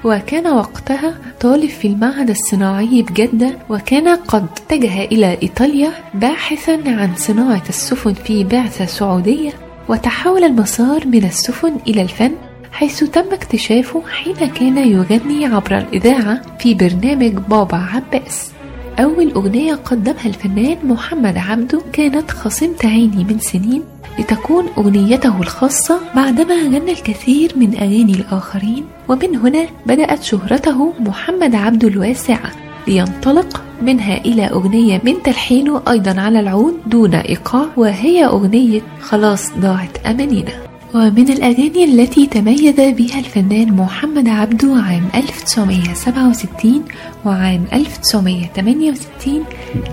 وكان 0.04 0.46
وقتها 0.46 1.14
طالب 1.40 1.68
في 1.68 1.88
المعهد 1.88 2.30
الصناعي 2.30 3.02
بجدة 3.02 3.58
وكان 3.70 4.08
قد 4.08 4.46
اتجه 4.56 5.04
إلى 5.04 5.38
إيطاليا 5.42 5.90
باحثا 6.14 6.72
عن 6.86 7.10
صناعة 7.16 7.62
السفن 7.68 8.14
في 8.14 8.44
بعثة 8.44 8.84
سعودية 8.86 9.50
وتحول 9.88 10.44
المسار 10.44 11.06
من 11.06 11.24
السفن 11.24 11.76
إلى 11.86 12.02
الفن 12.02 12.32
حيث 12.72 13.04
تم 13.04 13.32
اكتشافه 13.32 14.02
حين 14.08 14.34
كان 14.34 14.78
يغني 14.78 15.46
عبر 15.46 15.78
الإذاعة 15.78 16.42
في 16.58 16.74
برنامج 16.74 17.32
بابا 17.32 17.76
عباس. 17.76 18.57
أول 19.00 19.32
أغنية 19.32 19.74
قدمها 19.74 20.26
الفنان 20.26 20.76
محمد 20.84 21.38
عبده 21.38 21.80
كانت 21.92 22.30
خصمت 22.30 22.84
عيني 22.84 23.24
من 23.24 23.38
سنين 23.38 23.82
لتكون 24.18 24.66
أغنيته 24.78 25.40
الخاصة 25.40 26.00
بعدما 26.16 26.54
غنى 26.54 26.92
الكثير 26.92 27.52
من 27.56 27.74
أغاني 27.74 28.12
الآخرين 28.12 28.84
ومن 29.08 29.36
هنا 29.36 29.66
بدأت 29.86 30.22
شهرته 30.22 30.92
محمد 31.00 31.54
عبده 31.54 31.88
الواسعة 31.88 32.50
لينطلق 32.88 33.62
منها 33.82 34.16
إلى 34.16 34.44
أغنية 34.46 35.00
من 35.04 35.22
تلحينه 35.22 35.82
أيضا 35.88 36.20
على 36.20 36.40
العود 36.40 36.74
دون 36.86 37.14
إيقاع 37.14 37.66
وهي 37.76 38.26
أغنية 38.26 38.80
خلاص 39.00 39.52
ضاعت 39.52 40.06
أمانينا. 40.06 40.67
ومن 40.94 41.28
الأغاني 41.28 41.84
التي 41.84 42.26
تميز 42.26 42.74
بها 42.76 43.18
الفنان 43.18 43.72
محمد 43.72 44.28
عبده 44.28 44.74
عام 44.74 45.08
1967 45.14 46.84
وعام 47.24 47.64
1968 47.72 49.44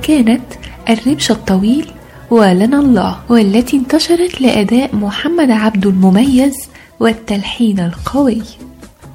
كانت 0.03 0.41
الربش 0.89 1.31
الطويل 1.31 1.85
ولنا 2.31 2.79
الله 2.79 3.19
والتي 3.29 3.77
انتشرت 3.77 4.41
لأداء 4.41 4.95
محمد 4.95 5.51
عبده 5.51 5.89
المميز 5.89 6.53
والتلحين 6.99 7.79
القوي. 7.79 8.41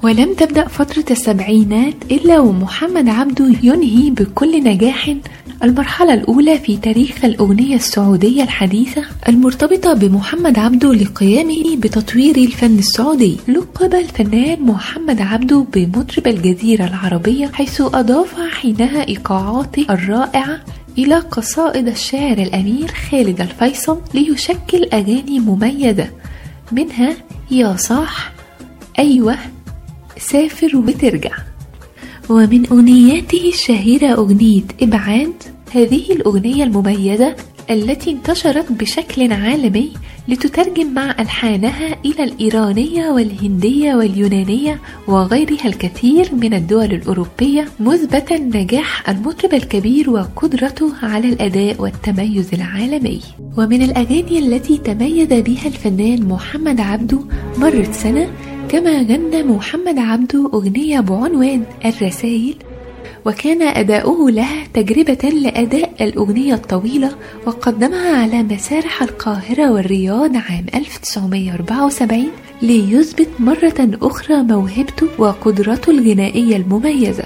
ولم 0.03 0.33
تبدأ 0.33 0.67
فترة 0.67 1.05
السبعينات 1.11 1.93
إلا 2.11 2.39
ومحمد 2.39 3.09
عبده 3.09 3.55
ينهي 3.63 4.09
بكل 4.09 4.63
نجاح 4.63 5.15
المرحلة 5.63 6.13
الأولى 6.13 6.59
في 6.59 6.77
تاريخ 6.77 7.25
الأغنية 7.25 7.75
السعودية 7.75 8.43
الحديثة 8.43 9.03
المرتبطة 9.29 9.93
بمحمد 9.93 10.59
عبده 10.59 10.93
لقيامه 10.93 11.75
بتطوير 11.77 12.35
الفن 12.35 12.79
السعودي. 12.79 13.37
لقب 13.47 13.95
الفنان 13.95 14.61
محمد 14.61 15.21
عبده 15.21 15.65
بمطرب 15.73 16.27
الجزيرة 16.27 16.85
العربية 16.85 17.47
حيث 17.53 17.81
أضاف 17.81 18.39
حينها 18.51 19.07
إيقاعاته 19.07 19.85
الرائعة 19.89 20.59
إلى 20.97 21.15
قصائد 21.15 21.87
الشاعر 21.87 22.37
الأمير 22.37 22.87
خالد 23.11 23.41
الفيصل 23.41 24.01
ليشكل 24.13 24.83
أغاني 24.93 25.39
مميزة. 25.39 26.09
منها 26.71 27.13
يا 27.51 27.75
صاح 27.75 28.31
أيوة 28.99 29.37
سافر 30.21 30.77
وترجع 30.77 31.31
ومن 32.29 32.65
أغنياته 32.67 33.49
الشهيرة 33.53 34.07
أغنية 34.07 34.63
إبعاد 34.81 35.33
هذه 35.71 36.11
الأغنية 36.11 36.63
المميزة 36.63 37.35
التي 37.69 38.11
انتشرت 38.11 38.71
بشكل 38.71 39.33
عالمي 39.33 39.91
لتترجم 40.27 40.93
مع 40.93 41.15
ألحانها 41.19 41.95
إلى 42.05 42.23
الإيرانية 42.23 43.09
والهندية 43.09 43.95
واليونانية 43.95 44.79
وغيرها 45.07 45.65
الكثير 45.65 46.35
من 46.35 46.53
الدول 46.53 46.93
الأوروبية 46.93 47.67
مثبتا 47.79 48.37
نجاح 48.37 49.09
المطرب 49.09 49.53
الكبير 49.53 50.09
وقدرته 50.09 50.93
على 51.03 51.29
الأداء 51.29 51.81
والتميز 51.81 52.53
العالمي. 52.53 53.21
ومن 53.57 53.81
الأغاني 53.81 54.39
التي 54.39 54.77
تميز 54.77 55.27
بها 55.27 55.67
الفنان 55.67 56.27
محمد 56.27 56.81
عبده 56.81 57.19
مرت 57.57 57.93
سنة 57.93 58.27
كما 58.71 59.01
غنى 59.01 59.43
محمد 59.43 59.99
عبده 59.99 60.49
أغنية 60.53 60.99
بعنوان 60.99 61.63
الرسائل 61.85 62.55
وكان 63.25 63.61
أداؤه 63.61 64.31
لها 64.31 64.67
تجربة 64.73 65.29
لأداء 65.29 66.03
الأغنية 66.03 66.53
الطويلة 66.53 67.11
وقدمها 67.45 68.21
على 68.21 68.43
مسارح 68.43 69.03
القاهرة 69.03 69.71
والرياض 69.71 70.35
عام 70.35 70.65
1974 70.75 72.27
ليثبت 72.61 73.29
مرة 73.39 73.89
أخرى 74.01 74.43
موهبته 74.43 75.07
وقدرته 75.17 75.91
الغنائية 75.91 76.55
المميزة. 76.55 77.23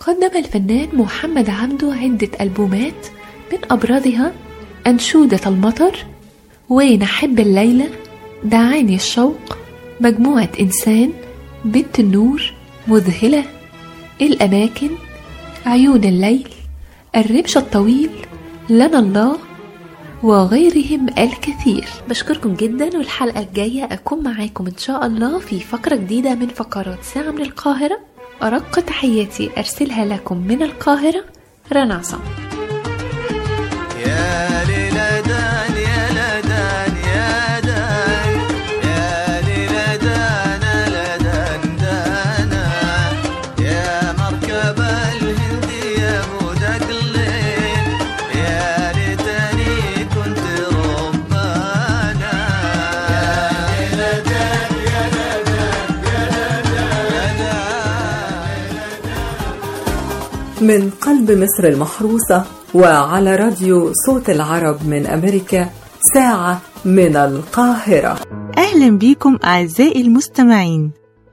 قدم 0.00 0.30
الفنان 0.36 0.88
محمد 0.92 1.50
عبده 1.50 1.92
عدة 1.94 2.28
ألبومات 2.40 3.06
من 3.52 3.58
أبرزها 3.70 4.32
أنشودة 4.86 5.40
المطر 5.46 6.06
ونحب 6.68 7.40
الليلة 7.40 7.88
دعاني 8.44 8.94
الشوق 8.94 9.61
مجموعة 10.02 10.48
إنسان 10.60 11.12
بنت 11.64 12.00
النور 12.00 12.52
مذهلة. 12.88 13.44
الأماكن؟ 14.20 14.90
عيون 15.66 16.04
الليل 16.04 16.48
الربش 17.16 17.56
الطويل 17.56 18.10
لنا 18.70 18.98
الله 18.98 19.38
وغيرهم 20.22 21.06
الكثير. 21.18 21.84
بشكركم 22.08 22.54
جدا 22.54 22.98
والحلقة 22.98 23.40
الجاية 23.40 23.84
أكون 23.84 24.22
معاكم 24.24 24.66
إن 24.66 24.76
شاء 24.78 25.06
الله 25.06 25.38
في 25.38 25.60
فقرة 25.60 25.96
جديدة 25.96 26.34
من 26.34 26.48
فقرات 26.48 27.02
ساعة 27.02 27.30
من 27.30 27.42
القاهرة. 27.42 27.98
أرق 28.42 28.80
تحياتي 28.80 29.50
أرسلها 29.58 30.04
لكم 30.04 30.36
من 30.36 30.62
القاهرة 30.62 31.24
رنا 31.72 31.94
عصام. 31.94 32.20
من 60.62 60.90
قلب 60.90 61.30
مصر 61.30 61.64
المحروسة 61.64 62.44
وعلى 62.74 63.36
راديو 63.36 63.92
صوت 64.06 64.30
العرب 64.30 64.88
من 64.88 65.06
أمريكا 65.06 65.70
ساعة 66.14 66.62
من 66.84 67.16
القاهرة. 67.16 68.18
أهلا 68.58 68.98
بيكم 68.98 69.38
أعزائي 69.44 70.02
المستمعين. 70.02 70.90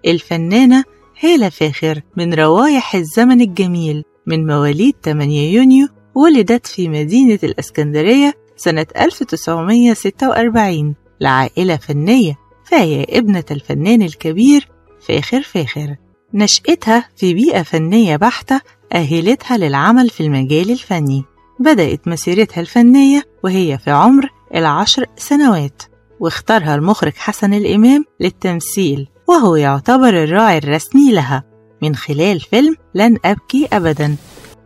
الفنانة 0.07 0.83
هالة 1.23 1.49
فاخر 1.49 2.01
من 2.17 2.33
روايح 2.33 2.95
الزمن 2.95 3.41
الجميل 3.41 4.03
من 4.27 4.47
مواليد 4.47 4.95
8 5.03 5.51
يونيو 5.51 5.87
ولدت 6.15 6.67
في 6.67 6.89
مدينة 6.89 7.39
الإسكندرية 7.43 8.33
سنة 8.57 8.85
1946 8.97 10.95
لعائلة 11.21 11.75
فنية 11.75 12.35
فهي 12.65 13.03
ابنة 13.09 13.45
الفنان 13.51 14.01
الكبير 14.01 14.67
فاخر 15.07 15.41
فاخر. 15.41 15.95
نشأتها 16.33 17.09
في 17.15 17.33
بيئة 17.33 17.61
فنية 17.61 18.15
بحتة 18.15 18.61
أهلتها 18.93 19.57
للعمل 19.57 20.09
في 20.09 20.23
المجال 20.23 20.71
الفني. 20.71 21.23
بدأت 21.59 22.07
مسيرتها 22.07 22.61
الفنية 22.61 23.23
وهي 23.43 23.77
في 23.77 23.91
عمر 23.91 24.29
العشر 24.55 25.05
سنوات 25.17 25.83
واختارها 26.19 26.75
المخرج 26.75 27.13
حسن 27.13 27.53
الإمام 27.53 28.05
للتمثيل 28.19 29.07
وهو 29.27 29.55
يعتبر 29.55 30.23
الراعي 30.23 30.57
الرسمي 30.57 31.11
لها. 31.11 31.43
من 31.81 31.95
خلال 31.95 32.39
فيلم 32.39 32.75
لن 32.95 33.17
أبكي 33.25 33.67
أبدا. 33.73 34.15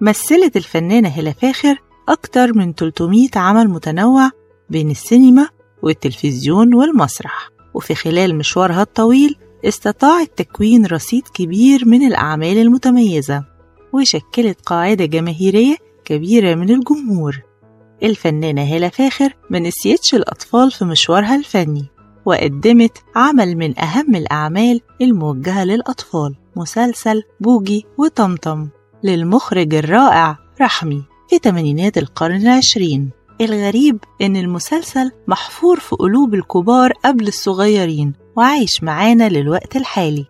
مثلت 0.02 0.58
الفنانة 0.58 1.10
هلا 1.10 1.32
فاخر 1.32 1.76
أكتر 2.10 2.54
من 2.54 2.74
300 2.74 3.30
عمل 3.36 3.68
متنوع 3.70 4.30
بين 4.70 4.92
السينما 4.92 5.48
والتلفزيون 5.84 6.74
والمسرح. 6.74 7.50
وفي 7.74 7.96
خلال 7.96 8.36
مشوارها 8.36 8.82
الطويل 8.82 9.36
استطاعت 9.66 10.32
تكوين 10.38 10.86
رصيد 10.86 11.24
كبير 11.34 11.86
من 11.86 12.08
الأعمال 12.08 12.58
المتميزة. 12.58 13.53
وشكلت 13.94 14.62
قاعدة 14.66 15.06
جماهيرية 15.06 15.76
كبيرة 16.06 16.56
من 16.56 16.70
الجمهور. 16.70 17.42
الفنانة 18.04 18.76
هالة 18.76 18.90
فاخر 18.90 19.36
ما 19.50 19.60
نسيتش 19.60 20.16
الأطفال 20.16 20.72
في 20.72 20.86
مشوارها 20.86 21.36
الفني 21.36 21.86
وقدمت 22.26 22.98
عمل 23.16 23.56
من 23.58 23.80
أهم 23.80 24.16
الأعمال 24.16 24.82
الموجهة 25.02 25.64
للأطفال 25.64 26.36
مسلسل 26.56 27.24
بوجي 27.40 27.86
وطمطم 27.98 28.70
للمخرج 29.04 29.74
الرائع 29.76 30.38
رحمي 30.62 31.04
في 31.30 31.40
تمانينات 31.40 31.98
القرن 31.98 32.42
العشرين. 32.42 33.10
الغريب 33.42 33.98
إن 34.22 34.36
المسلسل 34.36 35.12
محفور 35.28 35.80
في 35.80 35.96
قلوب 35.96 36.34
الكبار 36.34 36.92
قبل 37.06 37.28
الصغيرين 37.28 38.14
وعايش 38.38 38.84
معانا 38.84 39.30
للوقت 39.30 39.76
الحالي. 39.76 40.26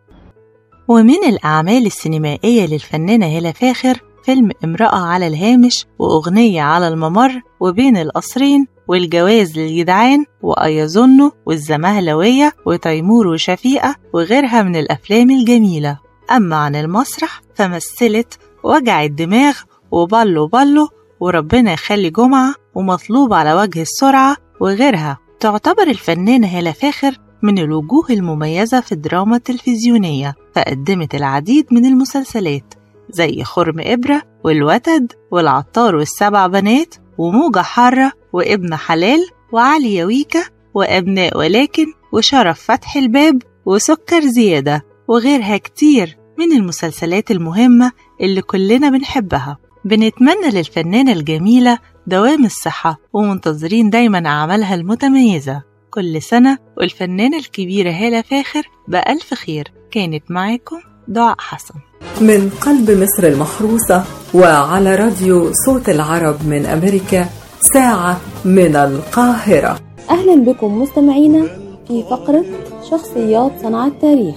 ومن 0.88 1.24
الأعمال 1.28 1.86
السينمائية 1.86 2.65
للفنانة 2.65 3.26
هالة 3.26 3.52
فاخر 3.52 4.04
فيلم 4.24 4.52
امرأة 4.63 5.06
على 5.06 5.28
الهامش 5.28 5.86
وأغنية 6.00 6.62
على 6.62 6.88
الممر 6.88 7.41
وبين 7.60 7.98
القصرين 7.98 8.67
والجواز 8.88 9.60
للجدعان 9.60 10.26
وأيظنه 10.41 11.32
والزمهلوية 11.46 12.54
وتيمور 12.65 13.28
وشفيقة 13.28 13.96
وغيرها 14.13 14.63
من 14.63 14.76
الأفلام 14.76 15.30
الجميلة. 15.30 16.00
أما 16.32 16.56
عن 16.56 16.76
المسرح 16.76 17.41
فمثلت 17.56 18.39
وجع 18.63 19.04
الدماغ 19.04 19.58
وبلو 19.91 20.48
بلو 20.48 20.89
وربنا 21.19 21.74
يخلي 21.74 22.10
جمعة 22.10 22.56
ومطلوب 22.76 23.34
على 23.34 23.54
وجه 23.54 23.82
السرعة 23.82 24.36
وغيرها. 24.60 25.17
تعتبر 25.39 25.88
الفنانة 25.88 26.48
هالة 26.48 26.72
فاخر 26.72 27.17
من 27.43 27.58
الوجوه 27.60 28.06
المميزة 28.10 28.82
في 28.82 28.91
الدراما 28.91 29.36
التلفزيونية 29.36 30.36
فقدمت 30.56 31.15
العديد 31.15 31.65
من 31.71 31.86
المسلسلات 31.86 32.73
زي 33.10 33.43
خرم 33.43 33.75
إبرة 33.79 34.21
والوتد 34.43 35.12
والعطار 35.32 35.95
والسبع 35.95 36.47
بنات 36.47 36.95
وموجة 37.17 37.60
حارة 37.60 38.12
وابن 38.34 38.75
حلال 38.75 39.19
وعلي 39.51 39.95
يويكا 39.95 40.43
وأبناء 40.73 41.38
ولكن 41.38 41.86
وشرف 42.13 42.62
فتح 42.62 42.95
الباب 42.95 43.41
وسكر 43.65 44.21
زيادة 44.21 44.86
وغيرها 45.08 45.58
كتير 45.58 46.17
من 46.39 46.51
المسلسلات 46.51 47.32
المهمة 47.32 47.91
اللي 48.21 48.41
كلنا 48.41 48.89
بنحبها. 48.89 49.58
بنتمنى 49.86 50.49
للفنانة 50.53 51.12
الجميلة 51.12 51.77
دوام 52.08 52.45
الصحة 52.45 52.97
ومنتظرين 53.13 53.89
دايما 53.89 54.27
أعمالها 54.27 54.75
المتميزة. 54.75 55.73
كل 55.93 56.21
سنة 56.21 56.58
والفنانة 56.77 57.38
الكبيرة 57.38 57.91
هالة 57.91 58.21
فاخر 58.21 58.69
بألف 58.88 59.34
خير. 59.34 59.71
كانت 59.91 60.23
معاكم 60.29 60.75
دعاء 61.08 61.36
حسن. 61.39 61.73
من 62.21 62.49
قلب 62.49 62.91
مصر 62.91 63.27
المحروسة 63.27 64.03
وعلى 64.34 64.95
راديو 64.95 65.51
صوت 65.65 65.89
العرب 65.89 66.36
من 66.47 66.65
أمريكا 66.65 67.25
ساعة 67.73 68.21
من 68.45 68.75
القاهرة. 68.75 69.79
أهلا 70.10 70.36
بكم 70.36 70.82
مستمعينا 70.82 71.43
في 71.88 72.03
فقرة 72.03 72.45
شخصيات 72.89 73.51
صنع 73.62 73.88
التاريخ. 73.88 74.36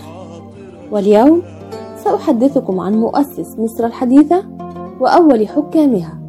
واليوم 0.90 1.42
سأحدثكم 2.04 2.80
عن 2.80 2.92
مؤسس 2.92 3.58
مصر 3.58 3.86
الحديثة 3.86 4.44
وأول 5.00 5.48
حكامها 5.48 6.20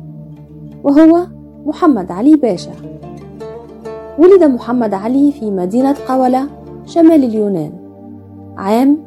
وهو 0.84 1.28
محمد 1.66 2.12
علي 2.12 2.36
باشا. 2.36 2.72
ولد 4.20 4.44
محمد 4.44 4.94
علي 4.94 5.32
في 5.32 5.52
مدينة 5.52 5.96
قولة 6.08 6.48
شمال 6.86 7.24
اليونان 7.24 7.72
عام 8.58 8.98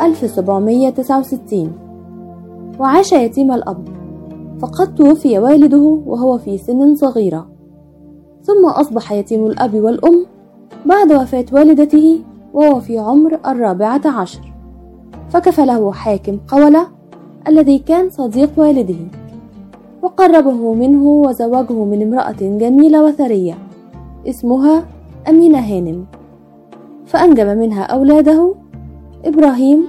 1769 0.00 1.72
وعاش 2.78 3.12
يتيم 3.12 3.52
الأب. 3.52 3.88
فقد 4.60 4.94
توفي 4.94 5.38
والده 5.38 6.00
وهو 6.06 6.38
في 6.38 6.58
سن 6.58 6.96
صغيرة. 6.96 7.46
ثم 8.42 8.66
أصبح 8.66 9.12
يتيم 9.12 9.46
الأب 9.46 9.74
والأم 9.74 10.26
بعد 10.86 11.12
وفاة 11.12 11.44
والدته 11.52 12.20
وهو 12.54 12.80
في 12.80 12.98
عمر 12.98 13.40
الرابعة 13.46 14.00
عشر. 14.04 14.52
فكفله 15.28 15.92
حاكم 15.92 16.38
قولة 16.48 16.86
الذي 17.48 17.78
كان 17.78 18.10
صديق 18.10 18.50
والده. 18.56 19.00
وقربه 20.02 20.74
منه 20.74 21.04
وزوجه 21.04 21.84
من 21.84 22.02
امرأة 22.02 22.58
جميلة 22.58 23.04
وثرية. 23.04 23.58
اسمها 24.26 24.86
أمينة 25.28 25.58
هانم 25.58 26.06
فأنجب 27.06 27.46
منها 27.46 27.82
أولاده 27.82 28.54
إبراهيم 29.24 29.86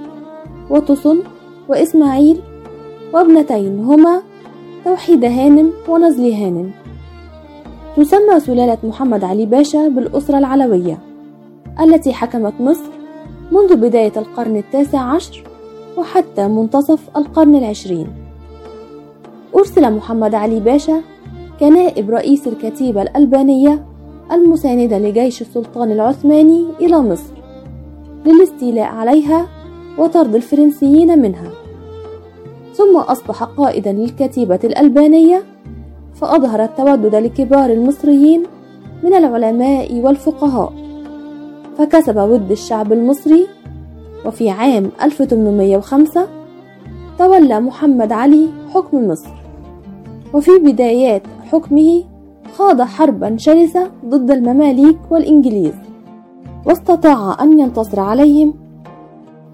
وطسن 0.70 1.18
وإسماعيل 1.68 2.40
وابنتين 3.14 3.84
هما 3.84 4.22
توحيد 4.84 5.24
هانم 5.24 5.72
ونزلي 5.88 6.34
هانم. 6.34 6.70
تسمى 7.96 8.40
سلالة 8.40 8.78
محمد 8.84 9.24
علي 9.24 9.46
باشا 9.46 9.88
بالأسرة 9.88 10.38
العلوية 10.38 10.98
التي 11.80 12.12
حكمت 12.12 12.60
مصر 12.60 12.90
منذ 13.52 13.76
بداية 13.76 14.12
القرن 14.16 14.56
التاسع 14.56 15.00
عشر 15.00 15.44
وحتى 15.98 16.48
منتصف 16.48 17.16
القرن 17.16 17.54
العشرين. 17.54 18.06
أرسل 19.56 19.92
محمد 19.96 20.34
علي 20.34 20.60
باشا 20.60 21.00
كنائب 21.60 22.10
رئيس 22.10 22.48
الكتيبة 22.48 23.02
الألبانية 23.02 23.91
المساندة 24.32 24.98
لجيش 24.98 25.42
السلطان 25.42 25.92
العثماني 25.92 26.66
إلى 26.80 26.98
مصر 26.98 27.32
للاستيلاء 28.26 28.86
عليها 28.86 29.46
وطرد 29.98 30.34
الفرنسيين 30.34 31.18
منها. 31.18 31.50
ثم 32.74 32.96
أصبح 32.96 33.42
قائدا 33.42 33.92
للكتيبة 33.92 34.60
الألبانية 34.64 35.42
فأظهر 36.14 36.64
التودد 36.64 37.14
لكبار 37.14 37.70
المصريين 37.70 38.42
من 39.02 39.14
العلماء 39.14 39.94
والفقهاء. 39.94 40.72
فكسب 41.78 42.16
ود 42.16 42.50
الشعب 42.50 42.92
المصري 42.92 43.46
وفي 44.26 44.50
عام 44.50 44.90
1805 45.02 46.28
تولى 47.18 47.60
محمد 47.60 48.12
علي 48.12 48.48
حكم 48.74 49.08
مصر. 49.08 49.30
وفي 50.34 50.50
بدايات 50.58 51.22
حكمه 51.52 52.04
خاض 52.56 52.82
حربا 52.82 53.36
شرسة 53.36 53.90
ضد 54.06 54.30
المماليك 54.30 54.98
والإنجليز 55.10 55.74
واستطاع 56.66 57.36
أن 57.40 57.58
ينتصر 57.58 58.00
عليهم 58.00 58.54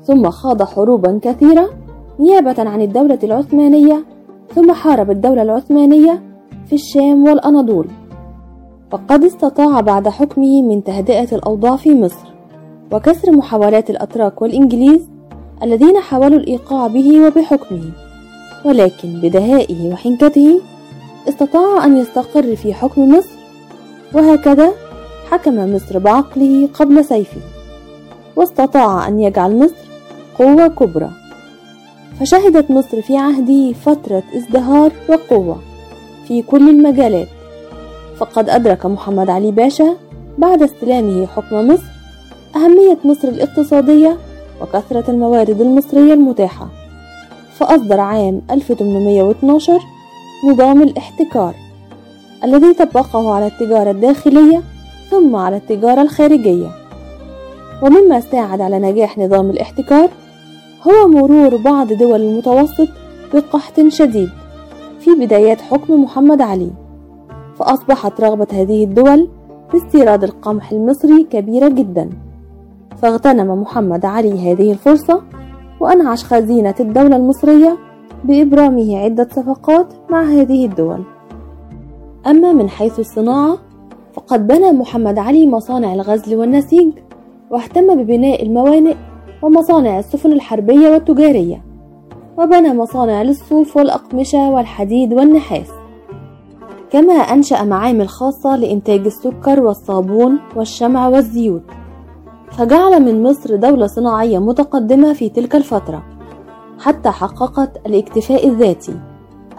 ثم 0.03 0.31
خاض 0.31 0.63
حروبا 0.63 1.19
كثيرة 1.23 1.71
نيابة 2.21 2.55
عن 2.59 2.81
الدولة 2.81 3.19
العثمانية 3.25 4.05
ثم 4.55 4.73
حارب 4.73 5.11
الدولة 5.11 5.43
العثمانية 5.43 6.23
في 6.67 6.75
الشام 6.75 7.25
والأناضول. 7.25 7.87
فقد 8.91 9.25
استطاع 9.25 9.81
بعد 9.81 10.09
حكمه 10.09 10.63
من 10.63 10.85
تهدئة 10.85 11.37
الأوضاع 11.37 11.77
في 11.77 11.95
مصر 12.01 12.29
وكسر 12.93 13.33
محاولات 13.33 13.91
الأتراك 13.91 14.43
والإنجليز 14.43 15.09
الذين 15.63 16.01
حاولوا 16.01 16.39
الإيقاع 16.39 16.87
به 16.87 17.27
وبحكمه 17.27 17.91
ولكن 18.65 19.21
بدهائه 19.23 19.93
وحنكته 19.93 20.61
استطاع 21.29 21.85
أن 21.85 21.97
يستقر 21.97 22.57
في 22.57 22.75
حكم 22.75 23.15
مصر. 23.17 23.39
وهكذا 24.15 24.73
حكم 25.31 25.75
مصر 25.75 25.99
بعقله 25.99 26.69
قبل 26.75 27.05
سيفه 27.05 27.41
واستطاع 28.37 29.09
أن 29.09 29.21
يجعل 29.21 29.59
مصر 29.59 29.89
قوة 30.39 30.69
كبرى. 30.69 31.11
فشهدت 32.21 32.71
مصر 32.71 33.03
في 33.03 33.17
عهده 33.17 33.73
فترة 33.73 34.23
ازدهار 34.37 34.93
وقوة 35.09 35.59
في 36.29 36.43
كل 36.43 36.69
المجالات. 36.71 37.29
فقد 38.17 38.49
أدرك 38.51 38.87
محمد 38.87 39.31
علي 39.31 39.51
باشا 39.51 39.97
بعد 40.39 40.63
استلامه 40.63 41.27
حكم 41.27 41.69
مصر 41.69 41.83
أهمية 42.57 42.99
مصر 43.05 43.29
الاقتصادية 43.29 44.17
وكثرة 44.61 45.05
الموارد 45.11 45.61
المصرية 45.61 46.13
المتاحة. 46.15 46.69
فأصدر 47.59 48.01
عام 48.01 48.43
1812 48.51 49.81
نظام 50.45 50.83
الاحتكار 50.83 51.55
الذي 52.45 52.75
طبقه 52.75 53.35
على 53.35 53.47
التجارة 53.47 53.91
الداخلية 53.91 54.63
ثم 55.11 55.37
على 55.37 55.57
التجارة 55.57 56.03
الخارجية. 56.03 56.69
ومما 57.83 58.21
ساعد 58.21 58.61
على 58.61 58.79
نجاح 58.79 59.19
نظام 59.19 59.51
الاحتكار 59.51 60.09
هو 60.83 61.09
مرور 61.09 61.57
بعض 61.57 61.93
دول 61.93 62.21
المتوسط 62.21 62.89
بقحط 63.35 63.81
شديد 63.89 64.29
في 65.01 65.11
بدايات 65.11 65.61
حكم 65.61 66.03
محمد 66.03 66.43
علي 66.43 66.71
فأصبحت 67.59 68.21
رغبة 68.21 68.47
هذه 68.53 68.85
الدول 68.85 69.29
في 69.71 69.77
استيراد 69.77 70.25
القمح 70.25 70.73
المصري 70.73 71.27
كبيرة 71.31 71.69
جدا. 71.69 72.11
فاغتنم 73.03 73.63
محمد 73.63 74.05
علي 74.05 74.53
هذه 74.53 74.73
الفرصة 74.73 75.23
وأنعش 75.81 76.25
خزينة 76.25 76.75
الدولة 76.81 77.17
المصرية 77.17 77.88
بإبرامه 78.25 78.99
عدة 78.99 79.29
صفقات 79.33 79.87
مع 80.11 80.23
هذه 80.23 80.67
الدول. 80.67 81.03
أما 82.27 82.53
من 82.53 82.69
حيث 82.69 82.99
الصناعة 82.99 83.59
فقد 84.13 84.47
بنى 84.47 84.73
محمد 84.73 85.19
علي 85.19 85.47
مصانع 85.47 85.95
الغزل 85.95 86.37
والنسيج 86.37 86.89
واهتم 87.51 88.03
ببناء 88.03 88.43
الموانئ 88.43 88.95
ومصانع 89.43 89.99
السفن 89.99 90.33
الحربية 90.33 90.91
والتجارية 90.91 91.65
وبنى 92.39 92.75
مصانع 92.75 93.23
للصوف 93.23 93.77
والأقمشة 93.77 94.51
والحديد 94.51 95.13
والنحاس. 95.13 95.69
كما 96.91 97.15
أنشأ 97.15 97.65
معامل 97.65 98.09
خاصة 98.09 98.57
لإنتاج 98.57 99.07
السكر 99.07 99.63
والصابون 99.63 100.39
والشمع 100.57 101.09
والزيوت. 101.09 101.63
فجعل 102.51 103.03
من 103.03 103.23
مصر 103.23 103.57
دولة 103.57 103.87
صناعية 103.87 104.39
متقدمة 104.39 105.13
في 105.13 105.29
تلك 105.29 105.57
الفترة. 105.57 106.18
حتى 106.79 107.11
حققت 107.11 107.87
الاكتفاء 107.87 108.49
الذاتي 108.49 108.97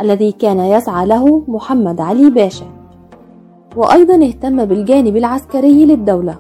الذي 0.02 0.32
كان 0.32 0.60
يسعى 0.60 1.06
له 1.06 1.44
محمد 1.48 2.02
علي 2.02 2.30
باشا. 2.30 2.66
وأيضا 3.76 4.16
اهتم 4.26 4.66
بالجانب 4.66 5.18
العسكري 5.18 5.86
للدولة. 5.86 6.36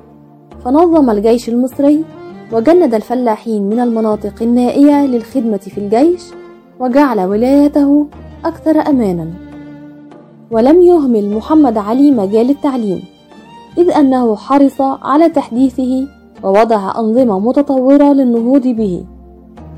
فنظم 0.65 1.09
الجيش 1.09 1.49
المصري 1.49 2.05
وجند 2.53 2.93
الفلاحين 2.93 3.69
من 3.69 3.79
المناطق 3.79 4.33
النائية 4.41 5.05
للخدمة 5.05 5.57
في 5.57 5.77
الجيش 5.77 6.23
وجعل 6.79 7.19
ولايته 7.19 8.07
أكثر 8.45 8.79
أمانا. 8.79 9.27
ولم 10.51 10.81
يهمل 10.81 11.35
محمد 11.35 11.77
علي 11.77 12.11
مجال 12.11 12.49
التعليم 12.49 13.03
إذ 13.77 13.91
أنه 13.91 14.35
حرص 14.35 14.81
على 14.81 15.29
تحديثه 15.29 16.07
ووضع 16.43 16.99
أنظمة 16.99 17.39
متطورة 17.39 18.13
للنهوض 18.13 18.67
به. 18.67 19.05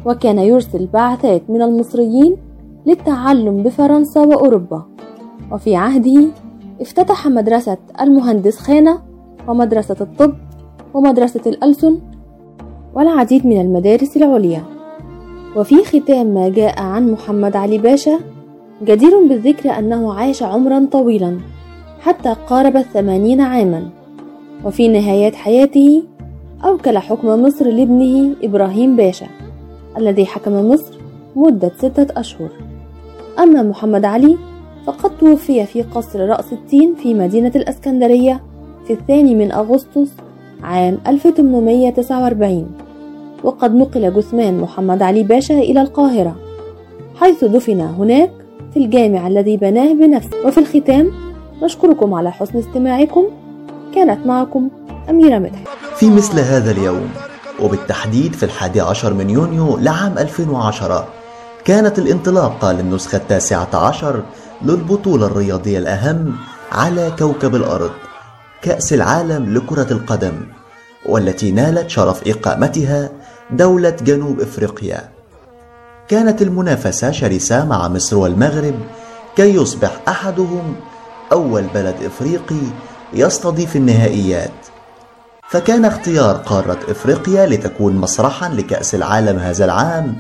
وكان 0.05 0.39
يرسل 0.39 0.87
بعثات 0.93 1.41
من 1.49 1.61
المصريين 1.61 2.37
للتعلم 2.85 3.63
بفرنسا 3.63 4.21
وأوروبا. 4.21 4.83
وفي 5.51 5.75
عهده 5.75 6.27
افتتح 6.81 7.27
مدرسة 7.27 7.77
المهندس 8.01 8.57
خانة 8.57 8.99
ومدرسة 9.47 9.95
الطب 10.01 10.33
ومدرسة 10.93 11.41
الألسن 11.45 11.97
والعديد 12.95 13.47
من 13.47 13.61
المدارس 13.61 14.17
العليا. 14.17 14.63
وفي 15.55 15.85
ختام 15.85 16.27
ما 16.27 16.49
جاء 16.49 16.81
عن 16.81 17.11
محمد 17.11 17.55
علي 17.55 17.77
باشا 17.77 18.19
جدير 18.83 19.27
بالذكر 19.27 19.69
أنه 19.69 20.13
عاش 20.13 20.43
عمرا 20.43 20.87
طويلا 20.91 21.37
حتى 21.99 22.35
قارب 22.47 22.77
الثمانين 22.77 23.41
عاما. 23.41 23.89
وفي 24.65 24.87
نهاية 24.87 25.31
حياته 25.31 26.03
أوكل 26.65 26.97
حكم 26.97 27.43
مصر 27.43 27.65
لابنه 27.65 28.35
إبراهيم 28.43 28.95
باشا. 28.95 29.27
الذي 29.97 30.25
حكم 30.25 30.69
مصر 30.69 30.93
مدة 31.35 31.71
ستة 31.77 32.19
أشهر. 32.19 32.49
أما 33.39 33.63
محمد 33.63 34.05
علي 34.05 34.37
فقد 34.85 35.17
توفي 35.17 35.65
في 35.65 35.81
قصر 35.81 36.29
رأس 36.29 36.53
التين 36.53 36.95
في 36.95 37.13
مدينة 37.13 37.51
الأسكندرية 37.55 38.41
في 38.87 38.93
الثاني 38.93 39.35
من 39.35 39.51
أغسطس 39.51 40.09
عام 40.63 40.97
1849 41.07 42.71
وقد 43.43 43.75
نقل 43.75 44.13
جثمان 44.13 44.59
محمد 44.59 45.01
علي 45.01 45.23
باشا 45.23 45.59
إلى 45.59 45.81
القاهرة 45.81 46.35
حيث 47.15 47.43
دفن 47.43 47.81
هناك 47.81 48.31
في 48.73 48.77
الجامع 48.77 49.27
الذي 49.27 49.57
بناه 49.57 49.93
بنفسه. 49.93 50.47
وفي 50.47 50.57
الختام 50.57 51.11
نشكركم 51.63 52.13
على 52.13 52.31
حسن 52.31 52.59
استماعكم. 52.59 53.23
كانت 53.95 54.27
معكم 54.27 54.69
أميرة 55.09 55.39
مدحت. 55.39 55.67
في 55.95 56.09
مثل 56.09 56.39
هذا 56.39 56.71
اليوم 56.71 57.09
وبالتحديد 57.61 58.35
في 58.35 58.43
الحادي 58.43 58.81
عشر 58.81 59.13
من 59.13 59.29
يونيو 59.29 59.77
لعام 59.77 60.17
2010 60.17 61.07
كانت 61.65 61.99
الانطلاقة 61.99 62.71
للنسخة 62.71 63.15
التاسعة 63.15 63.75
عشر 63.75 64.23
للبطولة 64.61 65.25
الرياضية 65.25 65.77
الأهم 65.77 66.35
على 66.71 67.11
كوكب 67.19 67.55
الأرض 67.55 67.91
كأس 68.61 68.93
العالم 68.93 69.53
لكرة 69.53 69.87
القدم 69.91 70.33
والتي 71.05 71.51
نالت 71.51 71.89
شرف 71.89 72.27
إقامتها 72.27 73.09
دولة 73.51 73.89
جنوب 73.89 74.39
إفريقيا. 74.39 75.09
كانت 76.07 76.41
المنافسة 76.41 77.11
شرسة 77.11 77.65
مع 77.65 77.87
مصر 77.87 78.17
والمغرب 78.17 78.79
كي 79.35 79.55
يصبح 79.55 80.01
أحدهم 80.07 80.75
أول 81.31 81.63
بلد 81.73 81.95
إفريقي 82.05 82.61
يستضيف 83.13 83.75
النهائيات. 83.75 84.70
فكان 85.51 85.85
اختيار 85.85 86.35
قارة 86.35 86.79
إفريقيا 86.89 87.45
لتكون 87.45 87.95
مسرحا 87.95 88.49
لكأس 88.49 88.95
العالم 88.95 89.39
هذا 89.39 89.65
العام 89.65 90.15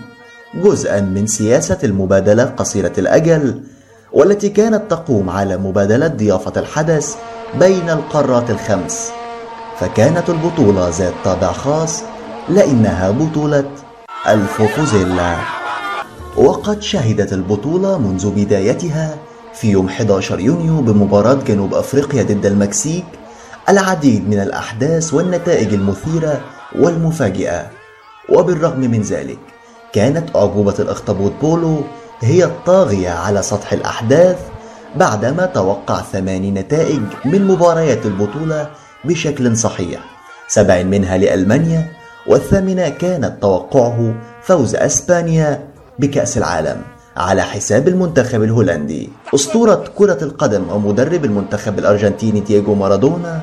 جزءا 0.55 0.99
من 0.99 1.27
سياسة 1.27 1.77
المبادلة 1.83 2.43
قصيرة 2.43 2.93
الأجل 2.97 3.61
والتي 4.13 4.49
كانت 4.49 4.91
تقوم 4.91 5.29
على 5.29 5.57
مبادلة 5.57 6.07
ضيافة 6.07 6.59
الحدث 6.59 7.15
بين 7.59 7.89
القارات 7.89 8.49
الخمس. 8.49 9.11
فكانت 9.79 10.29
البطولة 10.29 10.89
ذات 10.89 11.13
طابع 11.25 11.51
خاص 11.51 12.03
لأنها 12.49 13.11
بطولة 13.11 13.65
الفوفوزيلا. 14.27 15.35
وقد 16.37 16.81
شهدت 16.81 17.33
البطولة 17.33 17.97
منذ 17.97 18.31
بدايتها 18.31 19.15
في 19.53 19.71
يوم 19.71 19.85
11 19.87 20.39
يونيو 20.39 20.81
بمباراة 20.81 21.37
جنوب 21.47 21.73
أفريقيا 21.73 22.23
ضد 22.23 22.45
المكسيك 22.45 23.05
العديد 23.69 24.29
من 24.29 24.39
الأحداث 24.39 25.13
والنتائج 25.13 25.73
المثيرة 25.73 26.41
والمفاجئة. 26.79 27.67
وبالرغم 28.29 28.79
من 28.79 29.01
ذلك 29.01 29.39
كانت 29.93 30.35
أعجوبة 30.35 30.75
الأخطبوط 30.79 31.31
بولو 31.41 31.83
هي 32.21 32.43
الطاغية 32.43 33.09
على 33.09 33.41
سطح 33.41 33.73
الأحداث 33.73 34.37
بعدما 34.95 35.45
توقع 35.45 36.01
ثماني 36.01 36.51
نتائج 36.51 37.01
من 37.25 37.47
مباريات 37.47 38.05
البطولة 38.05 38.69
بشكل 39.05 39.57
صحيح. 39.57 39.99
سبع 40.47 40.83
منها 40.83 41.17
لألمانيا 41.17 41.91
والثامنة 42.27 42.89
كانت 42.89 43.41
توقعه 43.41 44.15
فوز 44.43 44.75
أسبانيا 44.75 45.67
بكأس 45.99 46.37
العالم. 46.37 46.81
على 47.17 47.41
حساب 47.41 47.87
المنتخب 47.87 48.43
الهولندي. 48.43 49.09
أسطورة 49.35 49.83
كرة 49.95 50.17
القدم 50.23 50.69
ومدرب 50.71 51.25
المنتخب 51.25 51.79
الأرجنتيني 51.79 52.39
دييغو 52.39 52.75
مارادونا 52.75 53.41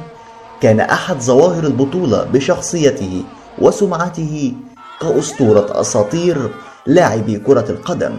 كان 0.61 0.81
أحد 0.81 1.21
ظواهر 1.21 1.65
البطولة 1.65 2.25
بشخصيته 2.25 3.23
وسمعته 3.59 4.53
كأسطورة 5.01 5.81
أساطير 5.81 6.51
لاعبي 6.87 7.39
كرة 7.39 7.65
القدم 7.71 8.13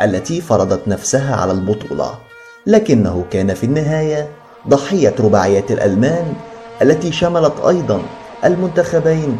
التي 0.00 0.40
فرضت 0.40 0.88
نفسها 0.88 1.36
على 1.36 1.52
البطولة. 1.52 2.10
لكنه 2.66 3.24
كان 3.30 3.54
في 3.54 3.66
النهاية 3.66 4.28
ضحية 4.68 5.14
رباعية 5.20 5.64
الألمان 5.70 6.34
التي 6.82 7.12
شملت 7.12 7.60
أيضا 7.68 8.02
المنتخبين 8.44 9.38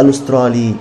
الأسترالي 0.00 0.74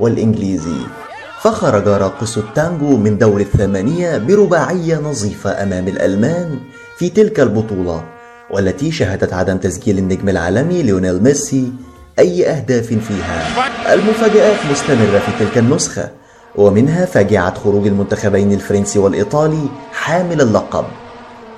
والإنجليزي. 0.00 0.99
فخرج 1.42 1.88
راقص 1.88 2.38
التانجو 2.38 2.96
من 2.96 3.18
دور 3.18 3.40
الثمانية 3.40 4.18
برباعية 4.18 4.98
نظيفة 4.98 5.62
أمام 5.62 5.88
الألمان 5.88 6.58
في 6.98 7.08
تلك 7.08 7.40
البطولة 7.40 8.04
والتي 8.50 8.92
شهدت 8.92 9.32
عدم 9.32 9.56
تسجيل 9.56 9.98
النجم 9.98 10.28
العالمي 10.28 10.82
ليونيل 10.82 11.22
ميسي 11.22 11.72
أي 12.18 12.50
أهداف 12.50 12.86
فيها. 12.86 13.46
المفاجآت 13.94 14.56
مستمرة 14.70 15.18
في 15.18 15.44
تلك 15.44 15.58
النسخة 15.58 16.10
ومنها 16.56 17.04
فاجعة 17.04 17.54
خروج 17.54 17.86
المنتخبين 17.86 18.52
الفرنسي 18.52 18.98
والإيطالي 18.98 19.68
حامل 19.92 20.40
اللقب. 20.40 20.84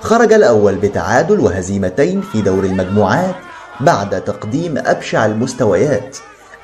خرج 0.01 0.33
الأول 0.33 0.75
بتعادل 0.75 1.39
وهزيمتين 1.39 2.21
في 2.21 2.41
دور 2.41 2.63
المجموعات 2.63 3.35
بعد 3.79 4.21
تقديم 4.21 4.77
أبشع 4.77 5.25
المستويات. 5.25 6.17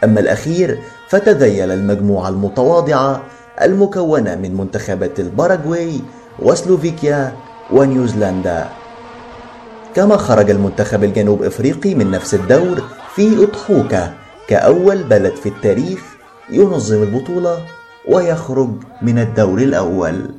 أما 0.04 0.20
الأخير 0.20 0.80
فتذيل 1.08 1.72
المجموعة 1.72 2.30
المتواضعة 2.30 3.24
المكونة 3.62 4.36
من 4.36 4.58
منتخبات 4.58 5.20
الباراغواي 5.20 6.00
وسلوفيكيا 6.40 7.34
ونيوزيلندا. 7.72 8.70
كما 9.96 10.18
خرج 10.18 10.50
المنتخب 10.50 11.04
الجنوب 11.04 11.44
إفريقي 11.44 11.96
من 11.96 12.12
نفس 12.12 12.34
الدور 12.34 12.84
في 13.16 13.44
اضحوكة 13.44 14.14
كأول 14.48 15.04
بلد 15.04 15.36
في 15.36 15.50
التاريخ 15.50 16.00
ينظم 16.50 17.04
البطولة 17.04 17.58
ويخرج 18.08 18.70
من 19.02 19.20
الدور 19.20 19.58
الأول. 19.58 20.32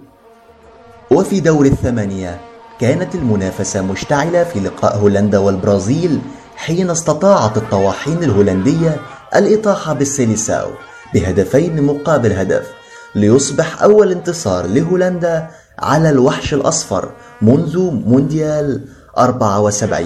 وفي 1.11 1.40
دور 1.40 1.66
الثمانية 1.66 2.40
كانت 2.80 3.14
المنافسة 3.14 3.82
مشتعلة 3.82 4.44
في 4.44 4.61
لقاء 4.61 4.96
هولندا 4.96 5.38
والبرازيل 5.38 6.20
حين 6.56 6.90
استطاعت 6.90 7.56
الطواحين 7.56 8.24
الهولندية 8.24 8.96
الإطاحة 9.37 9.93
بالسيليساو 9.93 10.68
بهدفين 11.14 11.83
مقابل 11.83 12.33
هدف 12.33 12.70
ليصبح 13.14 13.83
أول 13.83 14.12
انتصار 14.12 14.66
لهولندا 14.66 15.47
على 15.78 16.11
الوحش 16.11 16.55
الأصفر 16.55 17.11
منذ 17.43 17.78
مونديال 18.07 18.81
74 19.18 20.05